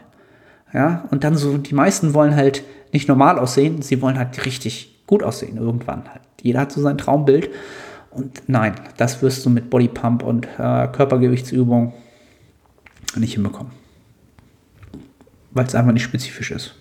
[0.74, 5.04] Ja, und dann so, die meisten wollen halt nicht normal aussehen, sie wollen halt richtig
[5.06, 6.04] gut aussehen irgendwann.
[6.10, 6.22] Halt.
[6.42, 7.50] Jeder hat so sein Traumbild.
[8.12, 11.94] Und nein, das wirst du mit Bodypump und äh, Körpergewichtsübung
[13.16, 13.72] nicht hinbekommen.
[15.52, 16.76] Weil es einfach nicht spezifisch ist.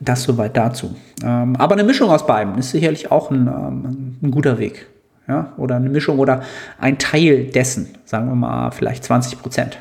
[0.00, 0.96] Das soweit dazu.
[1.22, 4.86] Ähm, aber eine Mischung aus beiden ist sicherlich auch ein, ähm, ein guter Weg.
[5.28, 5.52] Ja?
[5.56, 6.42] Oder eine Mischung oder
[6.78, 9.78] ein Teil dessen, sagen wir mal vielleicht 20 Prozent,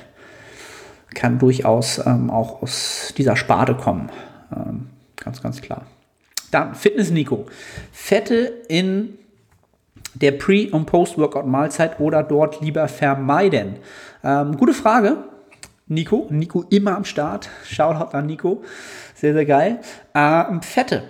[1.14, 4.10] kann durchaus ähm, auch aus dieser Sparte kommen.
[4.56, 5.86] Ähm, ganz, ganz klar.
[6.52, 7.46] Dann Fitness Nico.
[7.92, 9.18] Fette in
[10.14, 13.76] der Pre- und Post-Workout-Mahlzeit oder dort lieber vermeiden?
[14.24, 15.18] Ähm, gute Frage.
[15.88, 17.50] Nico, Nico immer am Start.
[17.66, 18.64] Shoutout an Nico.
[19.16, 19.80] Sehr, sehr geil.
[20.14, 21.04] Ähm, Fette.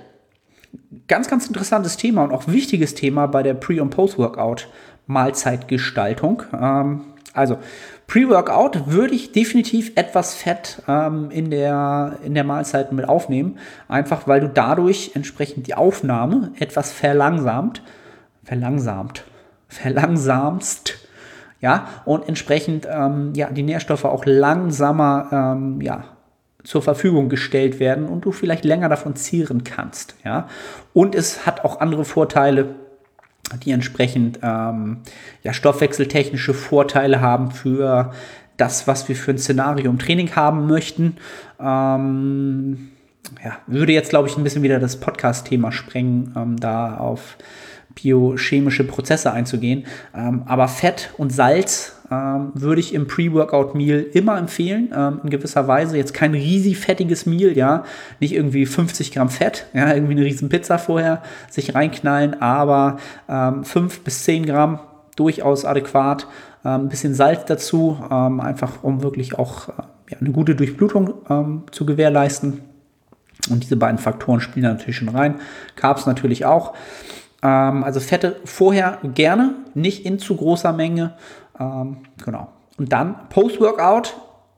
[1.08, 6.44] Ganz, ganz interessantes Thema und auch wichtiges Thema bei der Pre- und Post-Workout-Mahlzeitgestaltung.
[6.60, 7.02] Ähm,
[7.34, 7.60] also,
[8.08, 13.58] Pre-Workout würde ich definitiv etwas Fett ähm, in, der, in der Mahlzeit mit aufnehmen.
[13.88, 17.82] Einfach weil du dadurch entsprechend die Aufnahme etwas verlangsamt.
[18.44, 19.24] Verlangsamt.
[19.68, 21.04] Verlangsamst
[21.64, 26.04] ja, und entsprechend ähm, ja, die Nährstoffe auch langsamer ähm, ja,
[26.66, 30.18] zur Verfügung gestellt werden und du vielleicht länger davon zieren kannst.
[30.26, 30.50] Ja?
[30.94, 32.76] Und es hat auch andere Vorteile,
[33.58, 34.98] die entsprechend ähm,
[35.44, 38.12] ja, stoffwechseltechnische Vorteile haben für
[38.58, 41.18] das, was wir für ein Szenario im Training haben möchten.
[41.60, 42.90] Ähm,
[43.44, 47.38] ja, würde jetzt, glaube ich, ein bisschen wieder das Podcast-Thema sprengen, ähm, da auf
[47.96, 49.86] biochemische Prozesse einzugehen.
[50.16, 55.68] Ähm, aber Fett und Salz ähm, würde ich im Pre-Workout-Meal immer empfehlen, ähm, in gewisser
[55.68, 55.98] Weise.
[55.98, 57.84] Jetzt kein riesig fettiges Meal, ja,
[58.20, 62.98] nicht irgendwie 50 Gramm Fett, ja, irgendwie eine riesen Pizza vorher sich reinknallen, aber
[63.30, 64.80] ähm, 5 bis 10 Gramm
[65.16, 66.28] durchaus adäquat.
[66.66, 71.64] Ähm, ein bisschen Salz dazu, ähm, einfach um wirklich auch äh, eine gute Durchblutung ähm,
[71.72, 72.62] zu gewährleisten.
[73.50, 75.36] Und diese beiden Faktoren spielen natürlich schon rein.
[75.76, 76.74] Carbs natürlich auch.
[77.44, 81.14] Ähm, also Fette vorher gerne, nicht in zu großer Menge.
[81.60, 82.50] Ähm, genau.
[82.78, 84.16] Und dann Post-Workout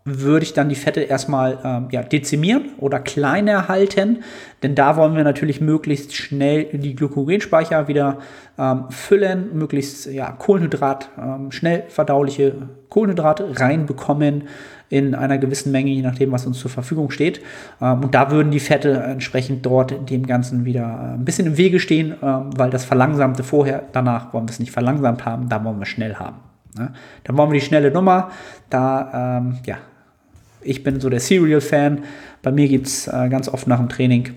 [0.08, 4.24] würde ich dann die Fette erstmal ähm, ja, dezimieren oder kleiner halten,
[4.62, 8.20] denn da wollen wir natürlich möglichst schnell die Glykogenspeicher wieder
[8.60, 12.54] ähm, füllen, möglichst ja, Kohlenhydrat, ähm, schnell verdauliche
[12.90, 14.44] Kohlenhydrate reinbekommen
[14.90, 17.42] in einer gewissen Menge, je nachdem, was uns zur Verfügung steht.
[17.82, 21.58] Ähm, und da würden die Fette entsprechend dort dem Ganzen wieder äh, ein bisschen im
[21.58, 25.64] Wege stehen, ähm, weil das Verlangsamte vorher, danach wollen wir es nicht verlangsamt haben, da
[25.64, 26.38] wollen wir schnell haben.
[26.78, 26.92] Ne?
[27.24, 28.32] Da wollen wir die schnelle Nummer,
[28.70, 29.78] da, ähm, ja,
[30.62, 32.04] ich bin so der Cereal-Fan.
[32.42, 34.32] Bei mir gibt es äh, ganz oft nach dem Training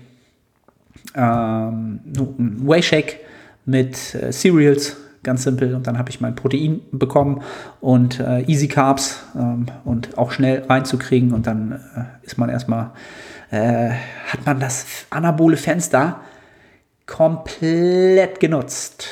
[1.15, 3.19] ähm, einen Whey-Shake
[3.65, 5.75] mit äh, Cereals, ganz simpel.
[5.75, 7.41] Und dann habe ich mein Protein bekommen
[7.81, 11.33] und äh, Easy Carbs ähm, und auch schnell reinzukriegen.
[11.33, 12.91] Und dann äh, ist man erstmal,
[13.51, 13.89] äh,
[14.27, 16.21] hat man das anabole Fenster
[17.05, 19.07] komplett genutzt.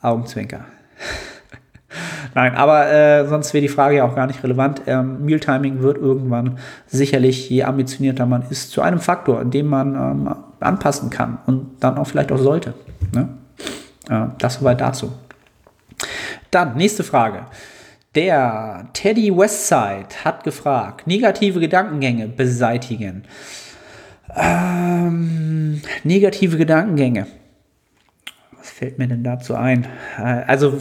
[0.00, 0.60] Augenzwinker.
[2.34, 4.82] Nein, aber äh, sonst wäre die Frage ja auch gar nicht relevant.
[4.86, 9.94] Ähm, Mealtiming wird irgendwann sicherlich, je ambitionierter man ist, zu einem Faktor, in dem man
[9.94, 12.74] ähm, anpassen kann und dann auch vielleicht auch sollte.
[13.14, 13.28] Ne?
[14.08, 15.12] Äh, das soweit dazu.
[16.50, 17.46] Dann, nächste Frage.
[18.14, 23.24] Der Teddy Westside hat gefragt, negative Gedankengänge beseitigen.
[24.34, 27.26] Ähm, negative Gedankengänge.
[28.56, 29.86] Was fällt mir denn dazu ein?
[30.18, 30.80] Äh, also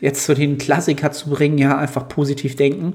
[0.00, 2.94] jetzt so den Klassiker zu bringen, ja, einfach positiv denken.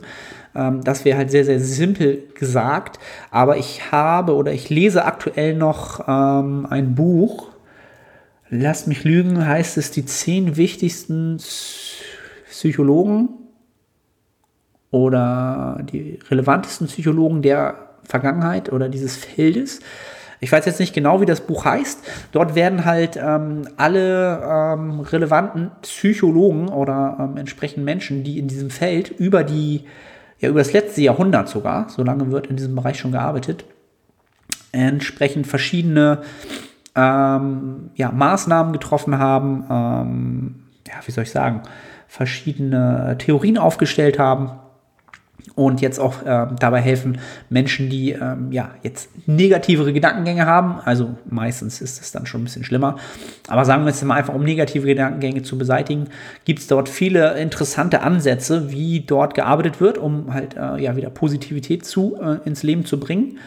[0.55, 2.99] Ähm, das wäre halt sehr, sehr simpel gesagt.
[3.31, 7.49] Aber ich habe oder ich lese aktuell noch ähm, ein Buch.
[8.49, 11.37] Lasst mich lügen, heißt es die zehn wichtigsten
[12.49, 13.29] Psychologen
[14.89, 19.81] oder die relevantesten Psychologen der Vergangenheit oder dieses Feldes.
[20.39, 21.99] Ich weiß jetzt nicht genau, wie das Buch heißt.
[22.31, 28.69] Dort werden halt ähm, alle ähm, relevanten Psychologen oder ähm, entsprechend Menschen, die in diesem
[28.69, 29.85] Feld über die,
[30.39, 33.65] ja, über das letzte Jahrhundert sogar, so lange wird in diesem Bereich schon gearbeitet,
[34.71, 36.21] entsprechend verschiedene
[36.97, 40.55] ähm, ja, Maßnahmen getroffen haben, ähm,
[40.87, 41.61] ja, wie soll ich sagen,
[42.07, 44.51] verschiedene Theorien aufgestellt haben
[45.55, 47.19] und jetzt auch äh, dabei helfen
[47.49, 50.79] Menschen, die ähm, ja jetzt negativere Gedankengänge haben.
[50.83, 52.97] Also meistens ist es dann schon ein bisschen schlimmer.
[53.47, 56.09] Aber sagen wir jetzt mal einfach, um negative Gedankengänge zu beseitigen,
[56.45, 61.09] gibt es dort viele interessante Ansätze, wie dort gearbeitet wird, um halt äh, ja wieder
[61.09, 63.37] Positivität zu äh, ins Leben zu bringen.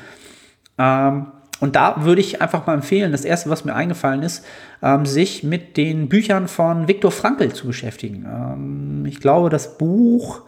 [0.79, 1.27] Ähm,
[1.61, 4.45] und da würde ich einfach mal empfehlen, das erste, was mir eingefallen ist,
[4.83, 8.25] ähm, sich mit den Büchern von Viktor Frankl zu beschäftigen.
[8.27, 10.43] Ähm, ich glaube, das Buch,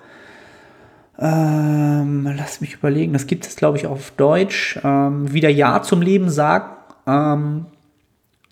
[1.18, 6.00] ähm, lass mich überlegen, das gibt es, glaube ich, auf Deutsch, ähm, wieder Ja zum
[6.00, 6.70] Leben sagen.
[7.06, 7.66] Ähm,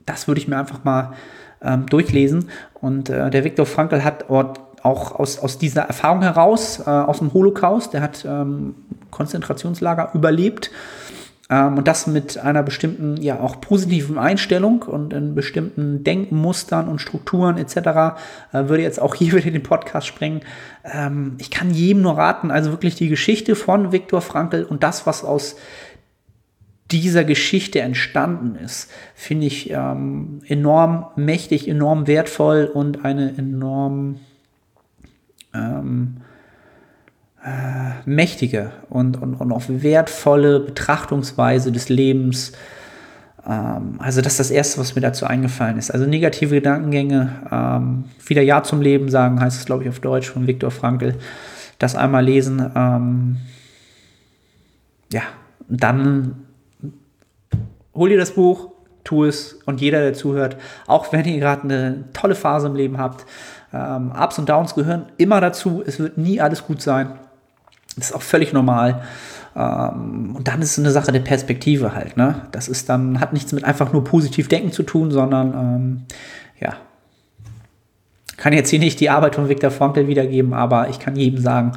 [0.05, 1.15] das würde ich mir einfach mal
[1.63, 2.51] ähm, durchlesen.
[2.75, 7.33] Und äh, der Viktor Frankl hat auch aus, aus dieser Erfahrung heraus, äh, aus dem
[7.33, 8.27] Holocaust, der hat
[9.11, 10.71] Konzentrationslager überlebt
[11.51, 17.01] ähm, und das mit einer bestimmten, ja auch positiven Einstellung und in bestimmten Denkmustern und
[17.01, 17.77] Strukturen etc.
[18.53, 20.43] Äh, würde jetzt auch hier wieder den Podcast sprengen.
[20.85, 25.07] Ähm, ich kann jedem nur raten, also wirklich die Geschichte von Viktor Frankl und das,
[25.07, 25.57] was aus
[26.91, 34.19] dieser Geschichte entstanden ist, finde ich ähm, enorm mächtig, enorm wertvoll und eine enorm
[35.55, 36.23] ähm,
[37.45, 42.53] äh, mächtige und, und, und auch wertvolle Betrachtungsweise des Lebens.
[43.47, 45.91] Ähm, also das ist das Erste, was mir dazu eingefallen ist.
[45.91, 50.29] Also negative Gedankengänge, ähm, wieder Ja zum Leben sagen, heißt es, glaube ich, auf Deutsch
[50.29, 51.15] von Viktor Frankl.
[51.79, 52.71] Das einmal lesen.
[52.75, 53.39] Ähm,
[55.13, 55.23] ja,
[55.69, 56.47] dann
[57.95, 58.73] hol dir das Buch,
[59.03, 62.99] tu es und jeder, der zuhört, auch wenn ihr gerade eine tolle Phase im Leben
[62.99, 63.25] habt,
[63.73, 65.83] ähm, Ups und Downs gehören immer dazu.
[65.85, 67.19] Es wird nie alles gut sein.
[68.01, 69.03] Das ist auch völlig normal.
[69.57, 72.17] Ähm, und dann ist es eine Sache der Perspektive halt.
[72.17, 72.43] Ne?
[72.53, 76.03] Das ist dann, hat nichts mit einfach nur positiv denken zu tun, sondern ähm,
[76.61, 76.75] ja.
[78.37, 81.73] Kann jetzt hier nicht die Arbeit von Viktor Frankl wiedergeben, aber ich kann jedem sagen,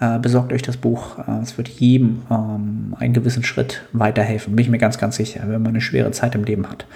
[0.00, 1.18] äh, besorgt euch das Buch.
[1.18, 4.54] Äh, es wird jedem ähm, einen gewissen Schritt weiterhelfen.
[4.54, 6.86] Bin ich mir ganz, ganz sicher, wenn man eine schwere Zeit im Leben hat.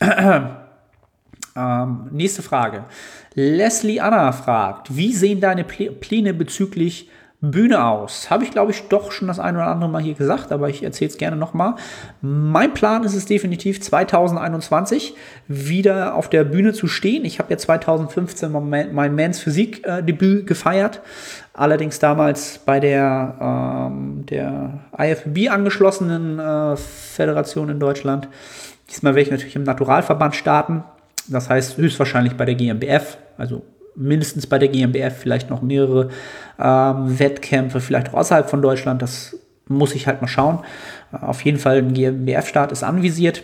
[1.56, 2.84] ähm, nächste Frage.
[3.34, 7.10] Leslie Anna fragt, wie sehen deine Pläne bezüglich
[7.40, 8.30] Bühne aus.
[8.30, 10.82] Habe ich, glaube ich, doch schon das eine oder andere Mal hier gesagt, aber ich
[10.82, 11.74] erzähle es gerne nochmal.
[12.20, 15.14] Mein Plan ist es definitiv 2021
[15.46, 17.24] wieder auf der Bühne zu stehen.
[17.24, 18.50] Ich habe ja 2015
[18.92, 21.00] mein Mans Physik-Debüt äh, gefeiert.
[21.52, 28.28] Allerdings damals bei der, ähm, der IFB angeschlossenen äh, Föderation in Deutschland.
[28.90, 30.82] Diesmal werde ich natürlich im Naturalverband starten.
[31.28, 33.62] Das heißt höchstwahrscheinlich bei der GmbF, also
[33.98, 36.08] mindestens bei der GmbF, vielleicht noch mehrere
[36.58, 39.02] ähm, Wettkämpfe, vielleicht auch außerhalb von Deutschland.
[39.02, 39.36] Das
[39.66, 40.60] muss ich halt mal schauen.
[41.12, 43.42] Äh, auf jeden Fall ein GmbF-Start ist anvisiert.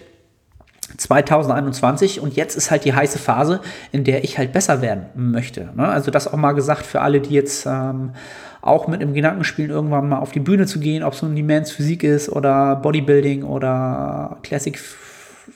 [0.97, 5.71] 2021 und jetzt ist halt die heiße Phase, in der ich halt besser werden möchte.
[5.75, 5.89] Ne?
[5.89, 8.13] Also das auch mal gesagt für alle, die jetzt ähm,
[8.61, 11.35] auch mit im Gedanken spielen, irgendwann mal auf die Bühne zu gehen, ob es nun
[11.35, 14.79] die Mans Physik ist oder Bodybuilding oder Classic,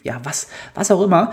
[0.03, 1.31] ja, was, was auch immer.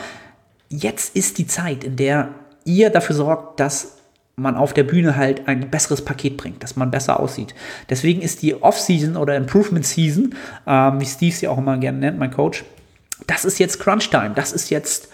[0.69, 2.29] Jetzt ist die Zeit, in der
[2.65, 3.95] ihr dafür sorgt, dass
[4.35, 7.55] man auf der Bühne halt ein besseres Paket bringt, dass man besser aussieht.
[7.89, 10.35] Deswegen ist die Off-Season oder Improvement-Season,
[10.67, 12.65] ähm, wie Steve sie auch immer gerne nennt, mein Coach,
[13.27, 14.31] das ist jetzt Crunch-Time.
[14.35, 15.09] Das ist jetzt,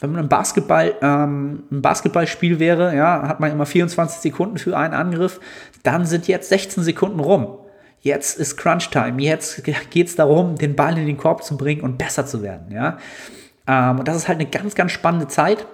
[0.00, 4.76] wenn man im Basketball ähm, ein Basketballspiel wäre, ja, hat man immer 24 Sekunden für
[4.76, 5.38] einen Angriff,
[5.82, 7.58] dann sind jetzt 16 Sekunden rum.
[8.00, 9.22] Jetzt ist Crunch-Time.
[9.22, 12.72] Jetzt geht es darum, den Ball in den Korb zu bringen und besser zu werden.
[12.72, 12.98] Ja?
[13.68, 15.66] Ähm, und das ist halt eine ganz, ganz spannende Zeit.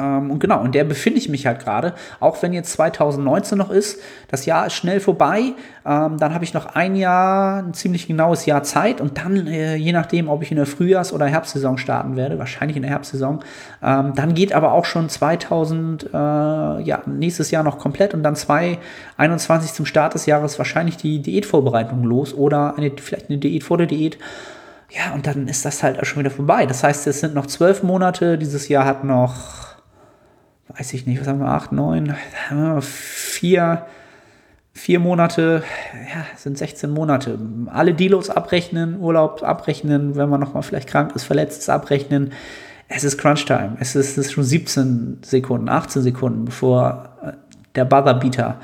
[0.00, 1.94] Ähm, und genau, in der befinde ich mich halt gerade.
[2.18, 5.52] Auch wenn jetzt 2019 noch ist, das Jahr ist schnell vorbei.
[5.84, 9.76] Ähm, dann habe ich noch ein Jahr, ein ziemlich genaues Jahr Zeit und dann, äh,
[9.76, 13.40] je nachdem, ob ich in der Frühjahrs- oder Herbstsaison starten werde, wahrscheinlich in der Herbstsaison,
[13.82, 18.36] ähm, dann geht aber auch schon 2000, äh, ja, nächstes Jahr noch komplett und dann
[18.36, 23.78] 2021 zum Start des Jahres wahrscheinlich die Diätvorbereitung los oder eine, vielleicht eine Diät vor
[23.78, 24.18] der Diät.
[24.90, 26.66] Ja, und dann ist das halt auch schon wieder vorbei.
[26.66, 28.36] Das heißt, es sind noch zwölf Monate.
[28.38, 29.69] Dieses Jahr hat noch
[30.76, 32.14] weiß ich nicht, was haben wir, acht, neun,
[32.80, 33.86] vier,
[34.72, 35.62] vier Monate,
[36.08, 37.38] ja, sind 16 Monate.
[37.66, 42.32] Alle Delos abrechnen, Urlaub abrechnen, wenn man nochmal vielleicht krank ist, verletzt ist, abrechnen.
[42.88, 43.76] Es ist Crunch-Time.
[43.78, 47.32] Es es ist schon 17 Sekunden, 18 Sekunden, bevor äh,
[47.74, 48.56] der Buzzer-Beater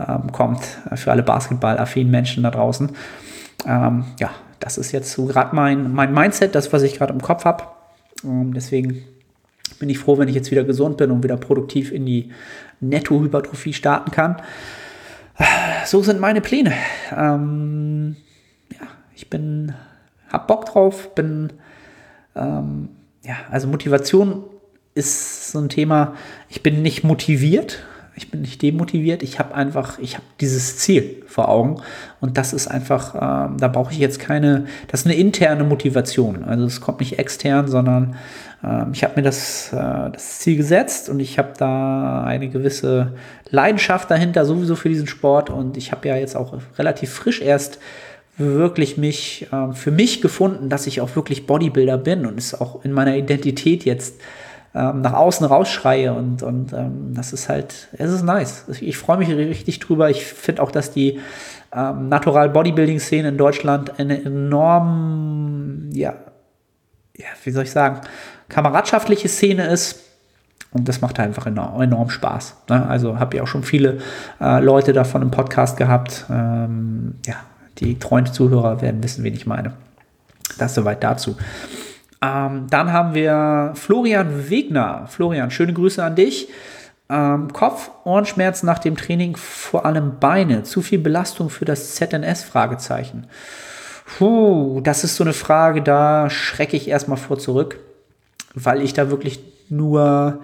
[0.00, 2.90] ähm, kommt äh, für alle basketballaffinen Menschen da draußen.
[3.66, 4.30] Ähm, ja,
[4.60, 7.64] das ist jetzt so gerade mein, mein Mindset, das, was ich gerade im Kopf habe.
[8.24, 9.02] Ähm, deswegen
[9.78, 12.30] bin ich froh, wenn ich jetzt wieder gesund bin und wieder produktiv in die
[12.80, 14.36] Netto-Hypertrophie starten kann.
[15.86, 16.72] So sind meine Pläne.
[17.16, 18.16] Ähm,
[18.72, 19.72] ja, ich bin,
[20.30, 21.52] hab Bock drauf, bin,
[22.34, 22.88] ähm,
[23.22, 24.44] ja, also Motivation
[24.94, 26.14] ist so ein Thema.
[26.48, 27.84] Ich bin nicht motiviert,
[28.18, 31.80] ich bin nicht demotiviert, ich habe einfach, ich habe dieses Ziel vor Augen
[32.20, 36.44] und das ist einfach, ähm, da brauche ich jetzt keine, das ist eine interne Motivation.
[36.44, 38.16] Also es kommt nicht extern, sondern
[38.64, 43.12] ähm, ich habe mir das, äh, das Ziel gesetzt und ich habe da eine gewisse
[43.50, 45.48] Leidenschaft dahinter, sowieso für diesen Sport.
[45.50, 47.78] Und ich habe ja jetzt auch relativ frisch erst
[48.36, 52.84] wirklich mich äh, für mich gefunden, dass ich auch wirklich Bodybuilder bin und es auch
[52.84, 54.20] in meiner Identität jetzt
[54.78, 58.64] ähm, nach außen rausschreie und, und ähm, das ist halt, es ist nice.
[58.80, 60.08] Ich freue mich richtig drüber.
[60.08, 61.18] Ich finde auch, dass die
[61.74, 66.14] ähm, Natural Bodybuilding Szene in Deutschland eine enorm, ja,
[67.16, 68.02] ja, wie soll ich sagen,
[68.48, 70.04] kameradschaftliche Szene ist.
[70.70, 72.56] Und das macht einfach enorm, enorm Spaß.
[72.68, 72.86] Ne?
[72.86, 73.98] Also habe ich auch schon viele
[74.40, 76.26] äh, Leute davon im Podcast gehabt.
[76.30, 77.36] Ähm, ja,
[77.78, 79.72] die treuen Zuhörer werden wissen, wen ich meine.
[80.58, 81.36] Das soweit dazu.
[82.20, 85.06] Ähm, dann haben wir Florian Wegner.
[85.08, 86.48] Florian, schöne Grüße an dich.
[87.10, 90.64] Ähm, Kopf, Ohrenschmerzen nach dem Training, vor allem Beine.
[90.64, 92.44] Zu viel Belastung für das ZNS?
[92.44, 93.26] Fragezeichen.
[94.16, 97.78] Puh, das ist so eine Frage, da schrecke ich erstmal vor zurück,
[98.54, 100.40] weil ich da wirklich nur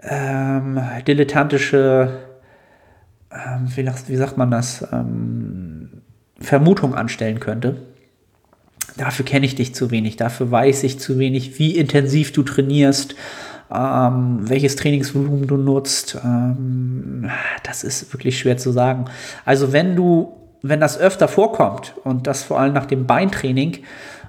[0.00, 2.20] ähm, dilettantische,
[3.32, 6.02] ähm, wie, wie, sagt man das, ähm,
[6.38, 7.76] Vermutung anstellen könnte.
[8.96, 13.16] Dafür kenne ich dich zu wenig, dafür weiß ich zu wenig, wie intensiv du trainierst,
[13.74, 16.16] ähm, welches Trainingsvolumen du nutzt.
[16.24, 17.30] Ähm,
[17.64, 19.06] das ist wirklich schwer zu sagen.
[19.44, 23.78] Also wenn du, wenn das öfter vorkommt und das vor allem nach dem Beintraining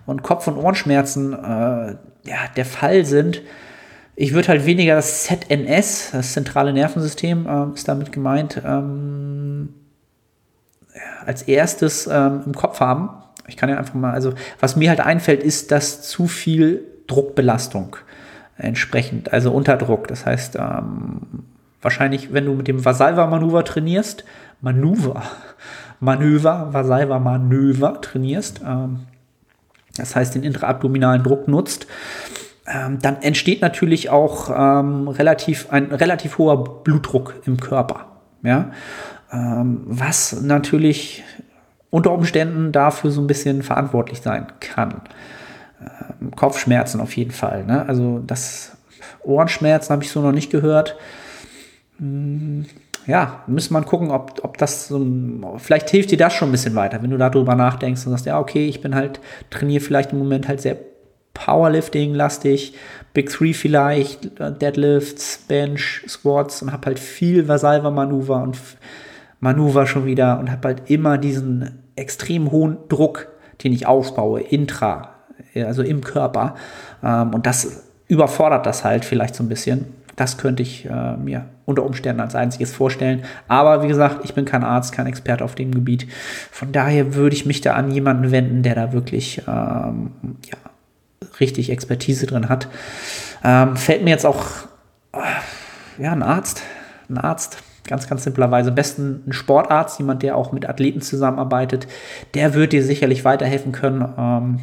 [0.07, 1.95] und Kopf- und Ohrenschmerzen äh,
[2.27, 3.41] ja, der Fall sind,
[4.15, 9.73] ich würde halt weniger das ZNS, das zentrale Nervensystem, äh, ist damit gemeint, ähm,
[11.25, 13.09] als erstes ähm, im Kopf haben.
[13.47, 17.97] Ich kann ja einfach mal, also was mir halt einfällt, ist, dass zu viel Druckbelastung
[18.57, 20.07] entsprechend, also Unterdruck.
[20.07, 21.21] Das heißt, ähm,
[21.81, 24.23] wahrscheinlich, wenn du mit dem Vasalva-Manöver trainierst,
[24.61, 25.21] Manöver,
[25.99, 29.01] Manöver, Vasalva-Manöver trainierst, ähm,
[29.97, 31.87] das heißt, den intraabdominalen Druck nutzt,
[32.67, 38.07] ähm, dann entsteht natürlich auch ähm, relativ, ein relativ hoher Blutdruck im Körper.
[38.41, 38.71] Ja?
[39.31, 41.23] Ähm, was natürlich
[41.95, 44.99] unter Umständen dafür so ein bisschen verantwortlich sein kann.
[45.79, 47.63] Ähm, Kopfschmerzen auf jeden Fall.
[47.63, 47.87] Ne?
[47.87, 48.75] Also das
[49.23, 50.97] Ohrenschmerzen habe ich so noch nicht gehört.
[51.97, 52.65] Hm,
[53.07, 55.01] ja, müsste man gucken, ob, ob das so,
[55.57, 58.39] vielleicht hilft dir das schon ein bisschen weiter, wenn du darüber nachdenkst und sagst, ja,
[58.39, 60.75] okay, ich bin halt, trainiere vielleicht im Moment halt sehr
[61.33, 62.73] Powerlifting-lastig,
[63.13, 68.57] Big Three vielleicht, Deadlifts, Bench, Squats und habe halt viel Vasalva-Manöver und
[69.39, 73.27] Manöver schon wieder und habe halt immer diesen extrem hohen Druck,
[73.63, 75.09] den ich aufbaue, intra,
[75.55, 76.55] also im Körper.
[77.03, 79.85] Ähm, und das überfordert das halt vielleicht so ein bisschen.
[80.15, 83.23] Das könnte ich äh, mir unter Umständen als einziges vorstellen.
[83.47, 86.07] Aber wie gesagt, ich bin kein Arzt, kein Experte auf dem Gebiet.
[86.51, 90.11] Von daher würde ich mich da an jemanden wenden, der da wirklich ähm,
[90.45, 90.57] ja,
[91.39, 92.69] richtig Expertise drin hat.
[93.43, 94.45] Ähm, fällt mir jetzt auch
[95.11, 96.61] äh, ja, ein Arzt,
[97.09, 98.69] ein Arzt, ganz, ganz simplerweise.
[98.69, 101.87] Am besten ein Sportarzt, jemand, der auch mit Athleten zusammenarbeitet,
[102.33, 104.13] der wird dir sicherlich weiterhelfen können.
[104.17, 104.59] Ähm,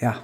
[0.00, 0.16] ja,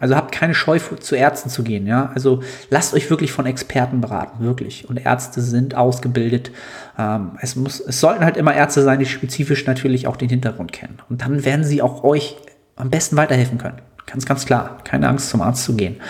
[0.00, 2.10] also habt keine Scheu zu Ärzten zu gehen, ja.
[2.14, 4.88] Also lasst euch wirklich von Experten beraten, wirklich.
[4.88, 6.50] Und Ärzte sind ausgebildet.
[6.98, 10.72] Ähm, es, muss, es sollten halt immer Ärzte sein, die spezifisch natürlich auch den Hintergrund
[10.72, 10.98] kennen.
[11.08, 12.36] Und dann werden sie auch euch
[12.76, 13.80] am besten weiterhelfen können.
[14.06, 14.78] Ganz, ganz klar.
[14.84, 16.00] Keine Angst, zum Arzt zu gehen.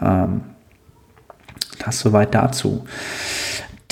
[0.00, 0.42] Ähm,
[1.84, 2.84] das soweit dazu.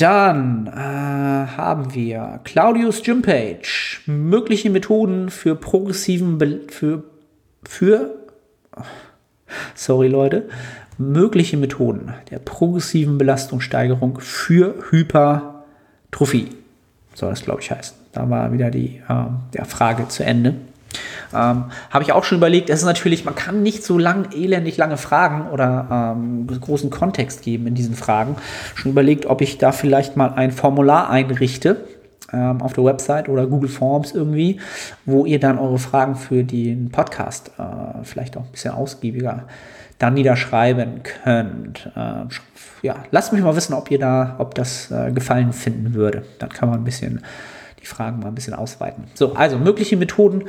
[0.00, 4.00] Dann äh, haben wir Claudius Gympage.
[4.06, 7.04] Mögliche Methoden für progressiven, Be für,
[7.64, 8.14] für,
[9.74, 10.48] sorry Leute,
[10.96, 16.48] mögliche Methoden der progressiven Belastungssteigerung für Hypertrophie.
[17.12, 17.94] Soll das, glaube ich, heißen.
[18.12, 20.54] Da war wieder die äh, der Frage zu Ende.
[21.32, 24.76] Ähm, Habe ich auch schon überlegt, es ist natürlich, man kann nicht so lang, elendig
[24.76, 28.36] lange Fragen oder ähm, großen Kontext geben in diesen Fragen.
[28.74, 31.84] Schon überlegt, ob ich da vielleicht mal ein Formular einrichte
[32.32, 34.60] ähm, auf der Website oder Google Forms irgendwie,
[35.04, 39.44] wo ihr dann eure Fragen für den Podcast äh, vielleicht auch ein bisschen ausgiebiger
[39.98, 41.90] dann niederschreiben könnt.
[41.94, 42.24] Äh,
[42.82, 46.24] ja, lasst mich mal wissen, ob ihr da, ob das äh, Gefallen finden würde.
[46.38, 47.22] Dann kann man ein bisschen
[47.80, 49.04] die Fragen mal ein bisschen ausweiten.
[49.14, 50.44] So, also mögliche Methoden.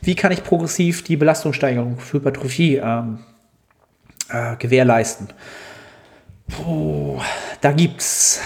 [0.00, 3.18] Wie kann ich progressiv die Belastungssteigerung für Hypertrophie ähm,
[4.28, 5.28] äh, gewährleisten?
[6.48, 7.20] Puh,
[7.60, 8.40] da gibt es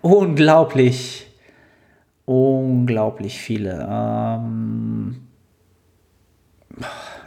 [0.00, 1.28] unglaublich,
[2.24, 3.86] unglaublich viele.
[3.88, 5.28] Ähm,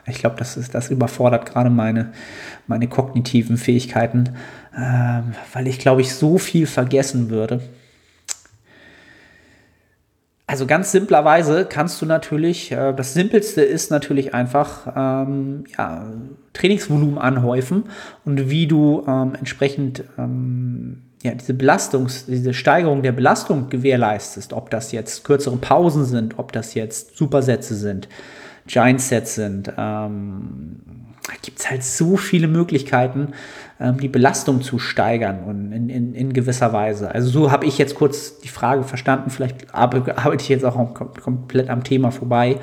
[0.06, 2.12] ich glaube, das, das überfordert gerade meine,
[2.68, 4.36] meine kognitiven Fähigkeiten,
[4.76, 7.62] ähm, weil ich, glaube ich, so viel vergessen würde.
[10.50, 16.08] Also ganz simplerweise kannst du natürlich, äh, das Simpelste ist natürlich einfach ähm, ja,
[16.54, 17.84] Trainingsvolumen anhäufen
[18.26, 24.72] und wie du ähm, entsprechend ähm, ja, diese Belastungs-, diese Steigerung der Belastung gewährleistest, ob
[24.72, 28.10] das jetzt kürzere Pausen sind, ob das jetzt Supersätze sind.
[28.66, 29.72] Giant-Sets sind.
[29.78, 30.80] Ähm,
[31.42, 33.34] gibt es halt so viele Möglichkeiten,
[33.80, 37.14] ähm, die Belastung zu steigern und in, in, in gewisser Weise.
[37.14, 39.30] Also so habe ich jetzt kurz die Frage verstanden.
[39.30, 42.60] Vielleicht arbeite ich jetzt auch komplett am Thema vorbei.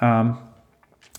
[0.00, 0.36] Ähm,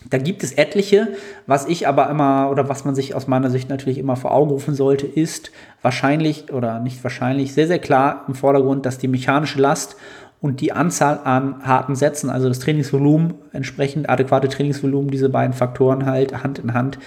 [0.09, 1.09] da gibt es etliche,
[1.45, 4.49] was ich aber immer oder was man sich aus meiner Sicht natürlich immer vor Augen
[4.49, 5.51] rufen sollte, ist
[5.81, 9.97] wahrscheinlich oder nicht wahrscheinlich sehr, sehr klar im Vordergrund, dass die mechanische Last
[10.41, 16.05] und die Anzahl an harten Sätzen, also das Trainingsvolumen, entsprechend adäquate Trainingsvolumen, diese beiden Faktoren
[16.05, 16.97] halt Hand in Hand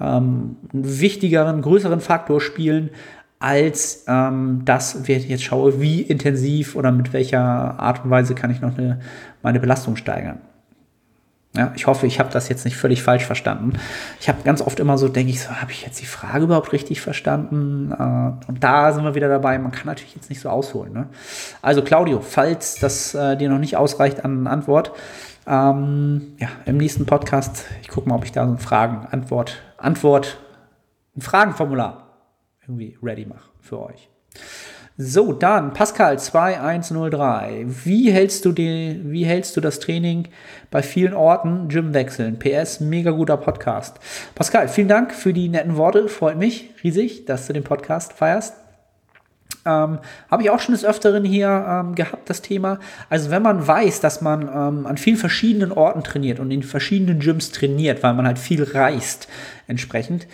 [0.00, 2.90] ähm, einen wichtigeren, größeren Faktor spielen,
[3.38, 8.34] als ähm, das, wenn ich jetzt schaue, wie intensiv oder mit welcher Art und Weise
[8.34, 9.00] kann ich noch eine,
[9.42, 10.38] meine Belastung steigern.
[11.54, 13.74] Ja, ich hoffe, ich habe das jetzt nicht völlig falsch verstanden.
[14.20, 16.72] Ich habe ganz oft immer so, denke ich so, habe ich jetzt die Frage überhaupt
[16.72, 17.92] richtig verstanden?
[17.92, 20.94] Äh, und da sind wir wieder dabei, man kann natürlich jetzt nicht so ausholen.
[20.94, 21.08] Ne?
[21.60, 24.92] Also Claudio, falls das äh, dir noch nicht ausreicht an Antwort,
[25.46, 29.60] ähm, ja, im nächsten Podcast, ich gucke mal, ob ich da so ein Fragen, Antwort,
[29.76, 30.38] Antwort,
[31.16, 32.06] ein Fragenformular
[32.62, 34.08] irgendwie ready mache für euch.
[34.98, 37.64] So, dann Pascal 2103.
[37.84, 40.28] Wie hältst du die, wie hältst du das Training
[40.70, 42.38] bei vielen Orten Gym wechseln?
[42.38, 43.98] PS, mega guter Podcast.
[44.34, 46.08] Pascal, vielen Dank für die netten Worte.
[46.08, 48.54] Freut mich riesig, dass du den Podcast feierst.
[49.64, 49.98] Ähm,
[50.30, 52.78] Habe ich auch schon des Öfteren hier ähm, gehabt, das Thema.
[53.08, 57.20] Also wenn man weiß, dass man ähm, an vielen verschiedenen Orten trainiert und in verschiedenen
[57.20, 59.26] Gyms trainiert, weil man halt viel reist
[59.68, 60.26] entsprechend,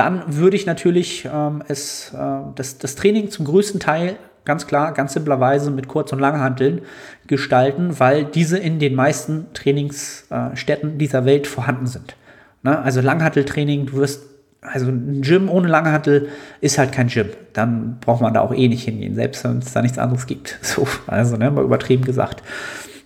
[0.00, 2.16] dann würde ich natürlich ähm, es, äh,
[2.54, 6.80] das, das Training zum größten Teil ganz klar, ganz simplerweise mit Kurz- und Langhanteln
[7.26, 12.16] gestalten, weil diese in den meisten Trainingsstätten dieser Welt vorhanden sind.
[12.62, 12.78] Ne?
[12.78, 14.22] Also Langhanteltraining, du wirst,
[14.62, 16.30] also ein Gym ohne Langhantel
[16.62, 17.28] ist halt kein Gym.
[17.52, 20.58] Dann braucht man da auch eh nicht hingehen, selbst wenn es da nichts anderes gibt.
[20.62, 22.42] So, also ne, mal übertrieben gesagt.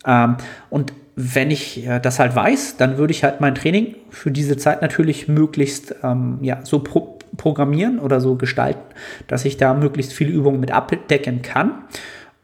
[0.06, 0.36] Ähm,
[0.70, 4.56] und wenn ich äh, das halt weiß, dann würde ich halt mein Training für diese
[4.56, 8.94] Zeit natürlich möglichst ähm, ja, so pro programmieren oder so gestalten,
[9.26, 11.82] dass ich da möglichst viele Übungen mit abdecken kann.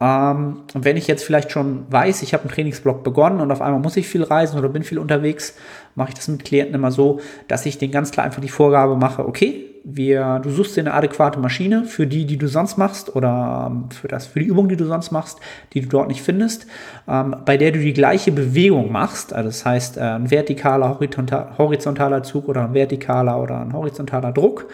[0.01, 3.61] Ähm, und wenn ich jetzt vielleicht schon weiß, ich habe einen Trainingsblock begonnen und auf
[3.61, 5.55] einmal muss ich viel reisen oder bin viel unterwegs,
[5.95, 8.95] mache ich das mit Klienten immer so, dass ich denen ganz klar einfach die Vorgabe
[8.95, 13.15] mache, okay, wir, du suchst dir eine adäquate Maschine für die, die du sonst machst
[13.15, 15.39] oder ähm, für, das, für die Übung, die du sonst machst,
[15.73, 16.67] die du dort nicht findest,
[17.07, 19.33] ähm, bei der du die gleiche Bewegung machst.
[19.33, 24.31] Also das heißt, äh, ein vertikaler, horizontal, horizontaler Zug oder ein vertikaler oder ein horizontaler
[24.31, 24.67] Druck.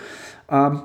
[0.50, 0.82] Ähm,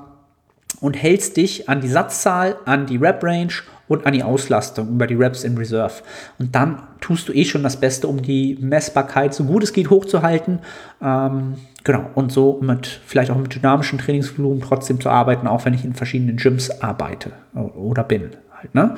[0.79, 3.53] und hältst dich an die Satzzahl, an die Rep-Range
[3.87, 6.03] und an die Auslastung über die Reps in Reserve.
[6.39, 9.89] Und dann tust du eh schon das Beste, um die Messbarkeit so gut es geht
[9.89, 10.59] hochzuhalten.
[11.01, 15.73] Ähm, genau, und so mit vielleicht auch mit dynamischem Trainingsvolumen trotzdem zu arbeiten, auch wenn
[15.73, 18.31] ich in verschiedenen Gyms arbeite oder bin.
[18.51, 18.95] Halt, ne?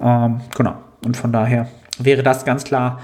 [0.00, 3.00] Ähm, genau, und von daher wäre das ganz klar,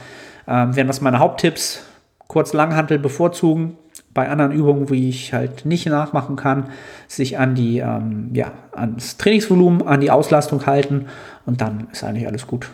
[0.46, 1.84] ähm, wären das meine Haupttipps.
[2.26, 3.76] Kurz Langhantel bevorzugen,
[4.14, 6.66] bei anderen Übungen, wie ich halt nicht nachmachen kann,
[7.08, 11.06] sich an die, ähm, ja, ans Trainingsvolumen, an die Auslastung halten
[11.46, 12.70] und dann ist eigentlich alles gut.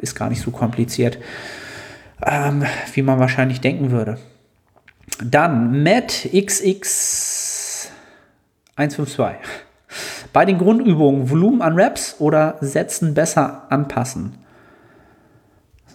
[0.00, 1.18] Ist gar nicht so kompliziert,
[2.24, 2.64] ähm,
[2.94, 4.18] wie man wahrscheinlich denken würde.
[5.22, 7.90] Dann Matt XX
[8.76, 9.36] 152.
[10.32, 14.34] Bei den Grundübungen Volumen an Reps oder Sätzen besser anpassen.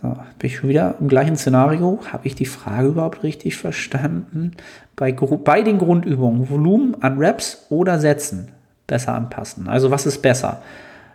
[0.03, 1.97] So, bin ich schon wieder im gleichen Szenario.
[2.11, 4.51] Habe ich die Frage überhaupt richtig verstanden?
[4.97, 8.51] Bei, bei den Grundübungen Volumen an Reps oder Sätzen
[8.85, 9.69] besser anpassen.
[9.69, 10.61] Also was ist besser?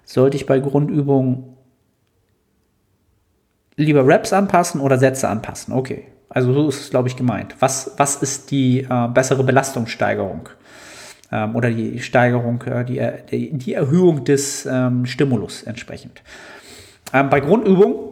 [0.04, 1.44] Sollte ich bei Grundübungen
[3.76, 5.74] lieber Reps anpassen oder Sätze anpassen?
[5.74, 7.56] Okay, also so ist es, glaube ich, gemeint.
[7.60, 10.48] Was, was ist die äh, bessere Belastungssteigerung?
[11.30, 16.22] Ähm, oder die Steigerung, äh, die, die, Erhöhung des ähm, Stimulus entsprechend.
[17.12, 18.07] Ähm, bei Grundübungen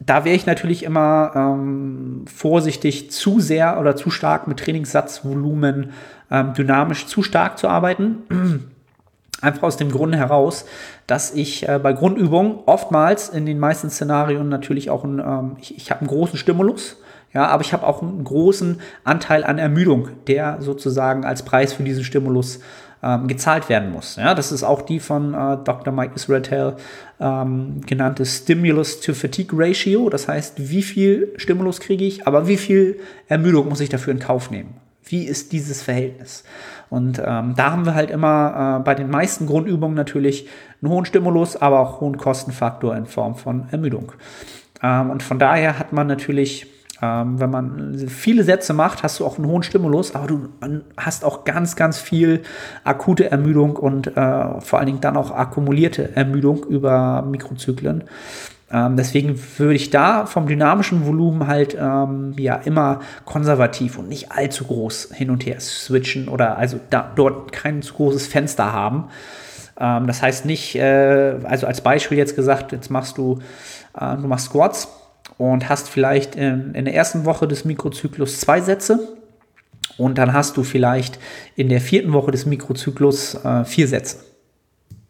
[0.00, 5.92] da wäre ich natürlich immer ähm, vorsichtig, zu sehr oder zu stark mit Trainingssatzvolumen
[6.30, 8.22] ähm, dynamisch zu stark zu arbeiten.
[9.42, 10.64] Einfach aus dem Grunde heraus,
[11.06, 15.76] dass ich äh, bei Grundübungen oftmals in den meisten Szenarien natürlich auch einen, ähm, ich,
[15.76, 16.98] ich habe einen großen Stimulus,
[17.32, 21.82] ja, aber ich habe auch einen großen Anteil an Ermüdung, der sozusagen als Preis für
[21.82, 22.60] diesen Stimulus
[23.02, 24.16] ähm, gezahlt werden muss.
[24.16, 25.92] Ja, das ist auch die von äh, Dr.
[25.92, 26.76] Mike Israel
[27.18, 30.10] ähm, genannte Stimulus-to-Fatigue-Ratio.
[30.10, 34.18] Das heißt, wie viel Stimulus kriege ich, aber wie viel Ermüdung muss ich dafür in
[34.18, 34.74] Kauf nehmen?
[35.04, 36.44] Wie ist dieses Verhältnis?
[36.88, 40.48] Und ähm, da haben wir halt immer äh, bei den meisten Grundübungen natürlich
[40.82, 44.12] einen hohen Stimulus, aber auch hohen Kostenfaktor in Form von Ermüdung.
[44.82, 46.66] Ähm, und von daher hat man natürlich
[47.02, 50.48] ähm, wenn man viele Sätze macht, hast du auch einen hohen Stimulus, aber du
[50.96, 52.42] hast auch ganz, ganz viel
[52.84, 58.04] akute Ermüdung und äh, vor allen Dingen dann auch akkumulierte Ermüdung über Mikrozyklen.
[58.72, 64.30] Ähm, deswegen würde ich da vom dynamischen Volumen halt ähm, ja immer konservativ und nicht
[64.30, 69.08] allzu groß hin und her switchen oder also da, dort kein zu großes Fenster haben.
[69.78, 73.40] Ähm, das heißt nicht, äh, also als Beispiel jetzt gesagt, jetzt machst du,
[73.98, 74.99] äh, du machst Squats
[75.40, 79.16] und hast vielleicht in, in der ersten Woche des Mikrozyklus zwei Sätze
[79.96, 81.18] und dann hast du vielleicht
[81.56, 84.18] in der vierten Woche des Mikrozyklus äh, vier Sätze.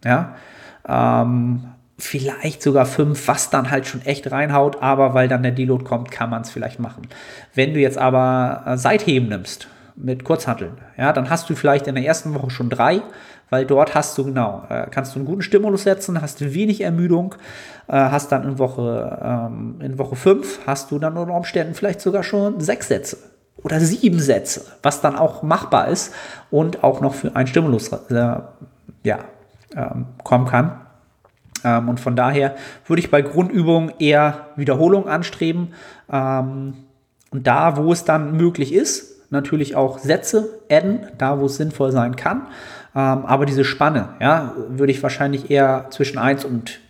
[0.05, 0.37] Ja,
[0.87, 1.65] ähm,
[1.99, 6.13] vielleicht sogar fünf, was dann halt schon echt reinhaut, aber weil dann der Deload kommt,
[6.13, 7.09] kann man es vielleicht machen.
[7.57, 9.67] Wenn du jetzt aber äh, Seitheben nimmst
[9.97, 13.03] mit Kurzhanteln, ja, dann hast du vielleicht in der ersten Woche schon drei,
[13.51, 17.35] weil dort hast du genau, äh, kannst du einen guten Stimulus setzen, hast wenig Ermüdung,
[17.89, 22.01] äh, hast dann in Woche, ähm, in Woche fünf hast du dann unter Umständen vielleicht
[22.01, 23.19] sogar schon sechs Sätze
[23.63, 26.15] oder sieben Sätze, was dann auch machbar ist
[26.51, 28.37] und auch noch für einen Stimulus äh,
[29.03, 29.19] ja,
[29.77, 30.81] ähm, kommen kann.
[31.65, 32.55] Ähm, und von daher
[32.87, 35.75] würde ich bei Grundübungen eher Wiederholung anstreben.
[36.09, 41.93] Und da, wo es dann möglich ist, natürlich auch Sätze adden, da wo es sinnvoll
[41.93, 42.49] sein kann.
[42.95, 46.81] Ähm, aber diese Spanne, ja, würde ich wahrscheinlich eher zwischen 1 und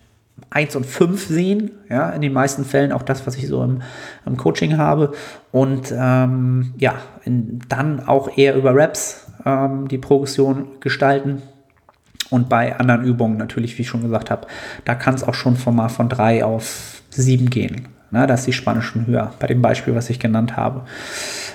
[0.49, 1.71] 1 und 5 sehen.
[1.89, 3.83] Ja, in den meisten Fällen auch das, was ich so im,
[4.27, 5.13] im Coaching habe.
[5.53, 6.95] Und ähm, ja,
[7.25, 11.43] in, dann auch eher über Raps ähm, die Progression gestalten.
[12.31, 14.47] Und bei anderen Übungen natürlich, wie ich schon gesagt habe,
[14.85, 17.89] da kann es auch schon von mal von 3 auf 7 gehen.
[18.13, 20.83] Ne, da ist die Spanne schon höher, bei dem Beispiel, was ich genannt habe.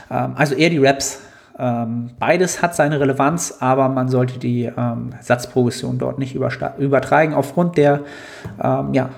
[0.10, 1.22] Ähm, also eher die Raps
[1.58, 7.78] ähm, beides hat seine Relevanz, aber man sollte die ähm, Satzprogression dort nicht übertragen aufgrund
[7.78, 8.02] der
[8.62, 9.10] ähm, ja,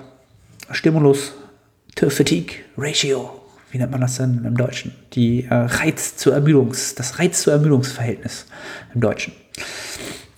[0.70, 3.30] Stimulus-to-Fatigue-Ratio.
[3.70, 4.94] Wie nennt man das denn im Deutschen?
[5.12, 8.46] Die äh, Reiz zu Ermüdungs, das Reiz zu Ermüdungsverhältnis
[8.94, 9.32] im Deutschen.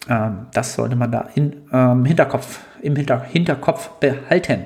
[0.09, 4.65] Ähm, das sollte man da in, ähm, Hinterkopf, im Hinter Hinterkopf behalten.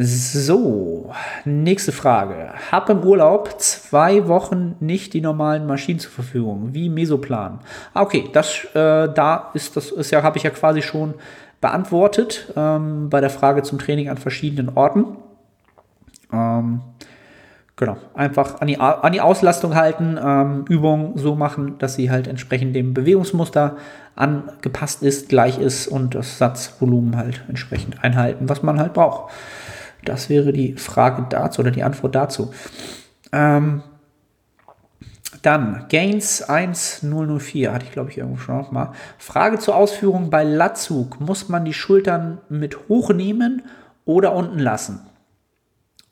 [0.00, 1.12] So,
[1.44, 2.50] nächste Frage.
[2.70, 7.58] Hab im Urlaub zwei Wochen nicht die normalen Maschinen zur Verfügung, wie Mesoplan.
[7.94, 11.14] Ah, okay, das äh, da ist das ist ja habe ich ja quasi schon
[11.60, 15.16] beantwortet ähm, bei der Frage zum Training an verschiedenen Orten.
[16.32, 16.80] Ähm,
[17.74, 22.28] genau, einfach an die, an die Auslastung halten, ähm, Übungen so machen, dass sie halt
[22.28, 23.76] entsprechend dem Bewegungsmuster
[24.14, 29.32] angepasst ist, gleich ist und das Satzvolumen halt entsprechend einhalten, was man halt braucht.
[30.04, 32.52] Das wäre die Frage dazu oder die Antwort dazu.
[33.32, 33.82] Ähm,
[35.42, 38.92] dann Gains 1004, hatte ich glaube ich irgendwo schon noch mal.
[39.18, 41.20] Frage zur Ausführung bei Latzug.
[41.20, 43.62] Muss man die Schultern mit hochnehmen
[44.04, 45.00] oder unten lassen?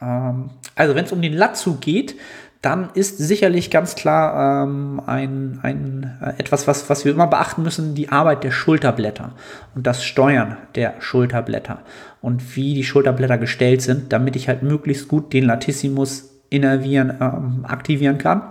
[0.01, 2.17] Ähm, also wenn es um den Latzug geht,
[2.63, 7.63] dann ist sicherlich ganz klar ähm, ein, ein, äh, etwas, was, was wir immer beachten
[7.63, 9.33] müssen, die Arbeit der Schulterblätter
[9.75, 11.81] und das Steuern der Schulterblätter
[12.27, 17.65] und wie die Schulterblätter gestellt sind, damit ich halt möglichst gut den Latissimus innervieren, ähm,
[17.69, 18.43] aktivieren kann.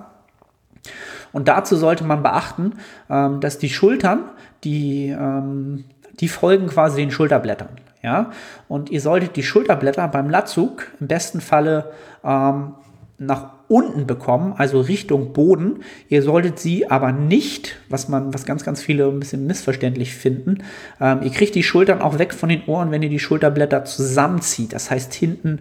[1.33, 2.75] Und dazu sollte man beachten,
[3.09, 4.29] ähm, dass die Schultern,
[4.63, 5.83] die, ähm,
[6.21, 7.67] die folgen quasi den Schulterblättern.
[8.01, 8.31] Ja?
[8.69, 11.91] Und ihr solltet die Schulterblätter beim Latzug im besten Falle
[12.23, 12.75] ähm,
[13.17, 15.79] nach unten bekommen, also Richtung Boden.
[16.09, 20.63] Ihr solltet sie aber nicht, was man, was ganz, ganz viele ein bisschen missverständlich finden,
[20.99, 24.73] ähm, ihr kriegt die Schultern auch weg von den Ohren, wenn ihr die Schulterblätter zusammenzieht.
[24.73, 25.59] Das heißt hinten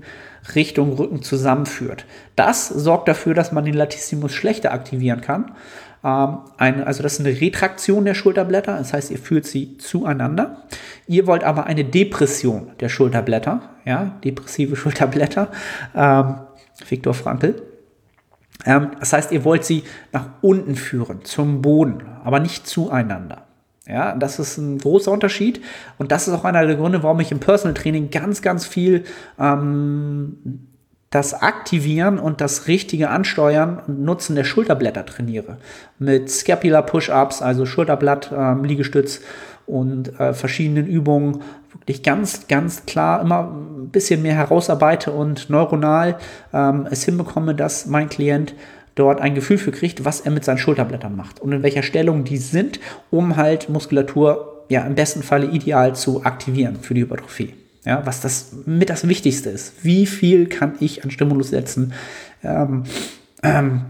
[0.54, 2.04] Richtung Rücken zusammenführt.
[2.36, 5.52] Das sorgt dafür, dass man den Latissimus schlechter aktivieren kann.
[6.04, 10.64] Ähm, eine, also das ist eine Retraktion der Schulterblätter, das heißt, ihr führt sie zueinander.
[11.06, 15.48] Ihr wollt aber eine Depression der Schulterblätter, ja, depressive Schulterblätter.
[15.94, 16.34] Ähm,
[16.88, 17.62] Viktor Frankl.
[18.64, 23.46] Ähm, das heißt, ihr wollt sie nach unten führen, zum Boden, aber nicht zueinander.
[23.86, 25.60] Ja, das ist ein großer Unterschied
[25.98, 29.04] und das ist auch einer der Gründe, warum ich im Personal Training ganz, ganz viel
[29.38, 30.68] ähm,
[31.10, 35.58] das Aktivieren und das richtige Ansteuern und Nutzen der Schulterblätter trainiere.
[35.98, 39.20] Mit Scapular Push-Ups, also Schulterblatt, ähm, Liegestütz
[39.66, 41.42] und äh, verschiedenen Übungen
[41.80, 46.18] wirklich ganz, ganz klar immer ein bisschen mehr herausarbeite und neuronal
[46.52, 48.54] ähm, es hinbekomme, dass mein Klient
[48.94, 52.24] dort ein Gefühl für kriegt, was er mit seinen Schulterblättern macht und in welcher Stellung
[52.24, 57.54] die sind, um halt Muskulatur ja im besten Falle ideal zu aktivieren für die Hypertrophie.
[57.84, 59.84] Ja, was das mit das Wichtigste ist.
[59.84, 61.92] Wie viel kann ich an Stimulus setzen?
[62.42, 62.84] Ähm,
[63.42, 63.82] ähm,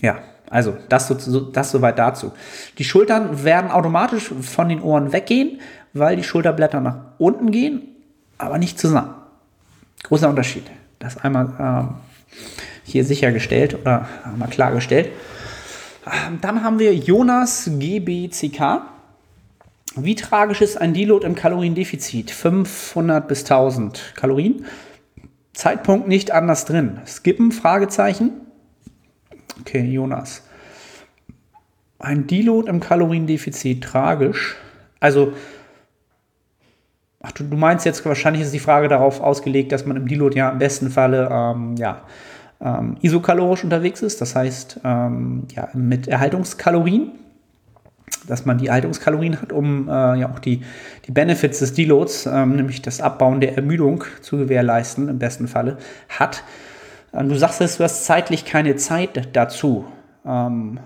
[0.00, 2.32] ja, also das, so, das soweit dazu.
[2.78, 5.60] Die Schultern werden automatisch von den Ohren weggehen,
[5.92, 7.82] weil die Schulterblätter nach unten gehen,
[8.38, 9.14] aber nicht zusammen.
[10.04, 10.64] Großer Unterschied.
[10.98, 11.88] Das einmal ähm,
[12.84, 15.10] hier sichergestellt oder einmal klargestellt.
[16.06, 18.82] Ähm, dann haben wir Jonas GBCK.
[19.96, 22.30] Wie tragisch ist ein Deload im Kaloriendefizit?
[22.30, 24.64] 500 bis 1000 Kalorien.
[25.52, 27.00] Zeitpunkt nicht anders drin.
[27.06, 27.52] Skippen?
[27.52, 28.30] Fragezeichen.
[29.60, 30.42] Okay, Jonas.
[31.98, 34.56] Ein Deload im Kaloriendefizit tragisch.
[34.98, 35.34] Also,
[37.22, 40.36] ach, du, du meinst jetzt wahrscheinlich ist die Frage darauf ausgelegt, dass man im Deload
[40.36, 42.02] ja im besten Falle ähm, ja,
[42.60, 47.12] ähm, isokalorisch unterwegs ist, das heißt ähm, ja, mit Erhaltungskalorien
[48.26, 50.62] dass man die Haltungskalorien hat, um äh, ja auch die,
[51.06, 55.78] die Benefits des Deloads, ähm, nämlich das Abbauen der Ermüdung zu gewährleisten, im besten Falle,
[56.08, 56.44] hat.
[57.14, 59.86] Ähm, du sagst es, du hast zeitlich keine Zeit dazu,
[60.26, 60.78] ähm,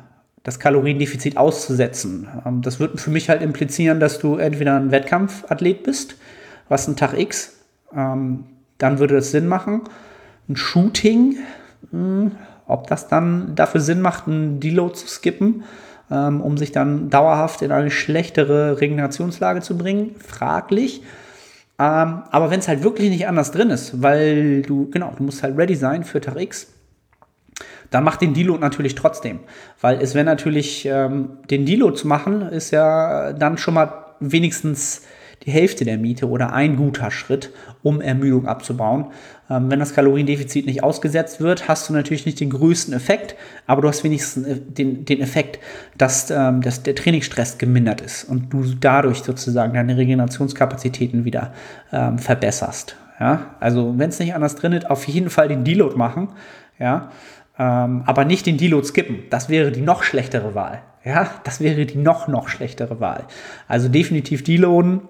[0.43, 2.29] das Kaloriendefizit auszusetzen.
[2.63, 6.15] Das würde für mich halt implizieren, dass du entweder ein Wettkampfathlet bist,
[6.69, 7.57] was ein Tag X,
[7.95, 8.45] ähm,
[8.79, 9.83] dann würde das Sinn machen.
[10.49, 11.37] Ein Shooting,
[11.91, 12.33] mh, hm,
[12.67, 15.65] ob das dann dafür Sinn macht, einen Deload zu skippen,
[16.11, 20.17] ähm, um sich dann dauerhaft in eine schlechtere Regenerationslage zu bringen?
[20.19, 21.03] Fraglich.
[21.79, 25.43] Ähm, aber wenn es halt wirklich nicht anders drin ist, weil du, genau, du musst
[25.43, 26.69] halt ready sein für Tag X,
[27.91, 29.41] dann mach den Deload natürlich trotzdem.
[29.81, 35.03] Weil es wäre natürlich, ähm, den Deload zu machen, ist ja dann schon mal wenigstens
[35.47, 39.07] die Hälfte der Miete oder ein guter Schritt, um Ermüdung abzubauen.
[39.49, 43.37] Ähm, wenn das Kaloriendefizit nicht ausgesetzt wird, hast du natürlich nicht den größten Effekt,
[43.67, 45.61] aber du hast wenigstens äh, den, den Effekt,
[45.97, 51.55] dass, ähm, dass der Trainingsstress gemindert ist und du dadurch sozusagen deine Regenerationskapazitäten wieder
[51.93, 52.97] ähm, verbesserst.
[53.21, 53.55] Ja?
[53.61, 56.29] Also wenn es nicht anders drin ist, auf jeden Fall den Deload machen,
[56.79, 57.11] ja,
[57.59, 59.25] ähm, aber nicht den Deload skippen.
[59.31, 60.83] Das wäre die noch schlechtere Wahl.
[61.05, 63.25] Ja, das wäre die noch, noch schlechtere Wahl.
[63.69, 65.03] Also definitiv deloaden,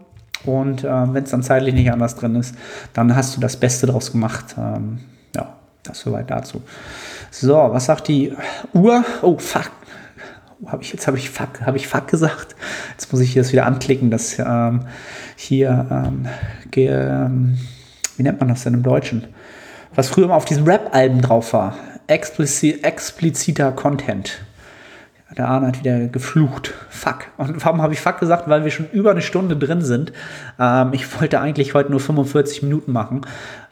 [0.45, 2.55] und äh, wenn es dann zeitlich nicht anders drin ist,
[2.93, 4.55] dann hast du das Beste draus gemacht.
[4.59, 4.99] Ähm,
[5.35, 6.63] ja, das soweit dazu.
[7.31, 8.33] So, was sagt die
[8.73, 9.05] Uhr?
[9.23, 9.71] Oh, fuck.
[10.65, 12.57] Hab ich, jetzt habe ich fuck, habe ich fuck gesagt.
[12.93, 14.87] Jetzt muss ich das wieder anklicken, dass ähm,
[15.37, 16.27] hier, ähm,
[16.71, 17.59] ge, ähm,
[18.17, 19.27] wie nennt man das denn im Deutschen?
[19.95, 21.77] Was früher mal auf diesen Rap-Alben drauf war.
[22.07, 24.39] Explici expliziter Content.
[25.35, 26.73] Der Arne hat wieder geflucht.
[26.89, 27.27] Fuck.
[27.37, 28.49] Und warum habe ich Fuck gesagt?
[28.49, 30.13] Weil wir schon über eine Stunde drin sind.
[30.59, 33.23] Ähm, ich wollte eigentlich heute nur 45 Minuten machen,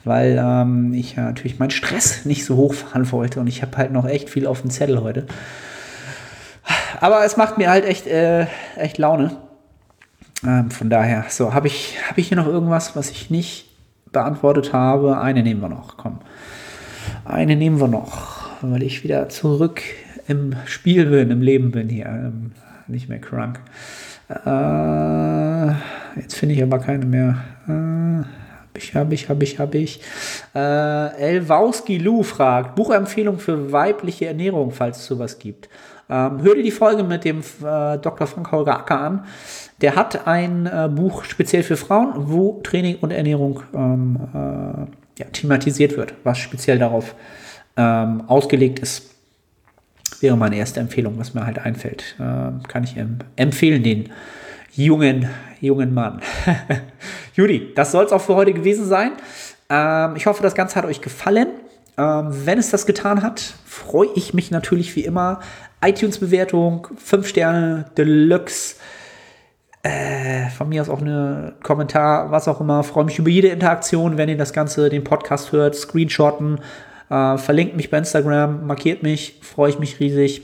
[0.03, 3.93] weil ähm, ich ja natürlich meinen Stress nicht so hochfahren wollte und ich habe halt
[3.93, 5.27] noch echt viel auf dem Zettel heute.
[7.01, 8.47] Aber es macht mir halt echt, äh,
[8.77, 9.37] echt Laune.
[10.45, 13.67] Ähm, von daher, so, habe ich, hab ich hier noch irgendwas, was ich nicht
[14.11, 15.19] beantwortet habe?
[15.19, 16.19] Eine nehmen wir noch, komm.
[17.25, 19.83] Eine nehmen wir noch, weil ich wieder zurück
[20.27, 22.07] im Spiel bin, im Leben bin hier.
[22.07, 22.53] Ähm,
[22.87, 23.61] nicht mehr krank.
[24.29, 27.45] Äh, jetzt finde ich aber keine mehr.
[27.69, 30.01] Äh, hab ich, habe ich, habe ich, habe ich.
[30.55, 35.69] Äh, Elwowski Lou fragt: Buchempfehlung für weibliche Ernährung, falls es sowas gibt.
[36.11, 38.27] Ähm, hör dir die Folge mit dem äh, Dr.
[38.27, 39.25] Frank Holger Acker an.
[39.81, 45.27] Der hat ein äh, Buch speziell für Frauen, wo Training und Ernährung ähm, äh, ja,
[45.33, 47.15] thematisiert wird, was speziell darauf
[47.77, 49.14] ähm, ausgelegt ist
[50.25, 52.17] wäre meine erste Empfehlung, was mir halt einfällt.
[52.19, 52.97] Äh, kann ich
[53.37, 54.09] empfehlen, den
[54.73, 55.29] jungen,
[55.61, 56.21] jungen Mann.
[57.35, 59.13] Judy, das soll es auch für heute gewesen sein.
[59.69, 61.49] Ähm, ich hoffe, das Ganze hat euch gefallen.
[61.99, 65.41] Ähm, wenn es das getan hat, freue ich mich natürlich wie immer.
[65.85, 68.77] iTunes-Bewertung, 5 Sterne, Deluxe.
[69.83, 72.83] Äh, von mir aus auch eine Kommentar, was auch immer.
[72.83, 76.61] Freue mich über jede Interaktion, wenn ihr das Ganze, den Podcast hört, screenshotten,
[77.11, 80.43] äh, verlinkt mich bei Instagram, markiert mich, freue ich mich riesig.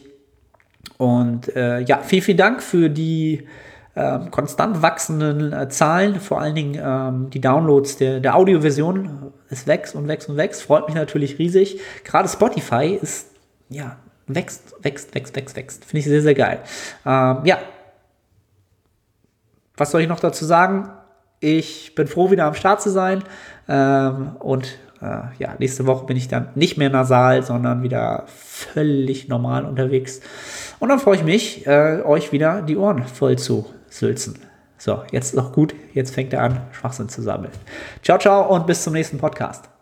[0.98, 3.46] Und äh, ja, vielen, vielen Dank für die
[3.94, 9.32] äh, konstant wachsenden äh, Zahlen, vor allen Dingen ähm, die Downloads der, der Audioversion.
[9.48, 11.80] Es wächst und wächst und wächst, freut mich natürlich riesig.
[12.04, 13.28] Gerade Spotify ist,
[13.68, 13.96] ja,
[14.26, 15.84] wächst, wächst, wächst, wächst, wächst.
[15.84, 16.60] Finde ich sehr, sehr geil.
[17.04, 17.58] Ähm, ja.
[19.76, 20.90] Was soll ich noch dazu sagen?
[21.40, 23.24] Ich bin froh, wieder am Start zu sein
[23.66, 29.28] ähm, und äh, ja, nächste Woche bin ich dann nicht mehr nasal, sondern wieder völlig
[29.28, 30.20] normal unterwegs.
[30.78, 34.38] Und dann freue ich mich, äh, euch wieder die Ohren voll zu sülzen.
[34.78, 35.74] So, jetzt ist noch gut.
[35.92, 37.52] Jetzt fängt er an, Schwachsinn zu sammeln.
[38.02, 39.79] Ciao, ciao und bis zum nächsten Podcast.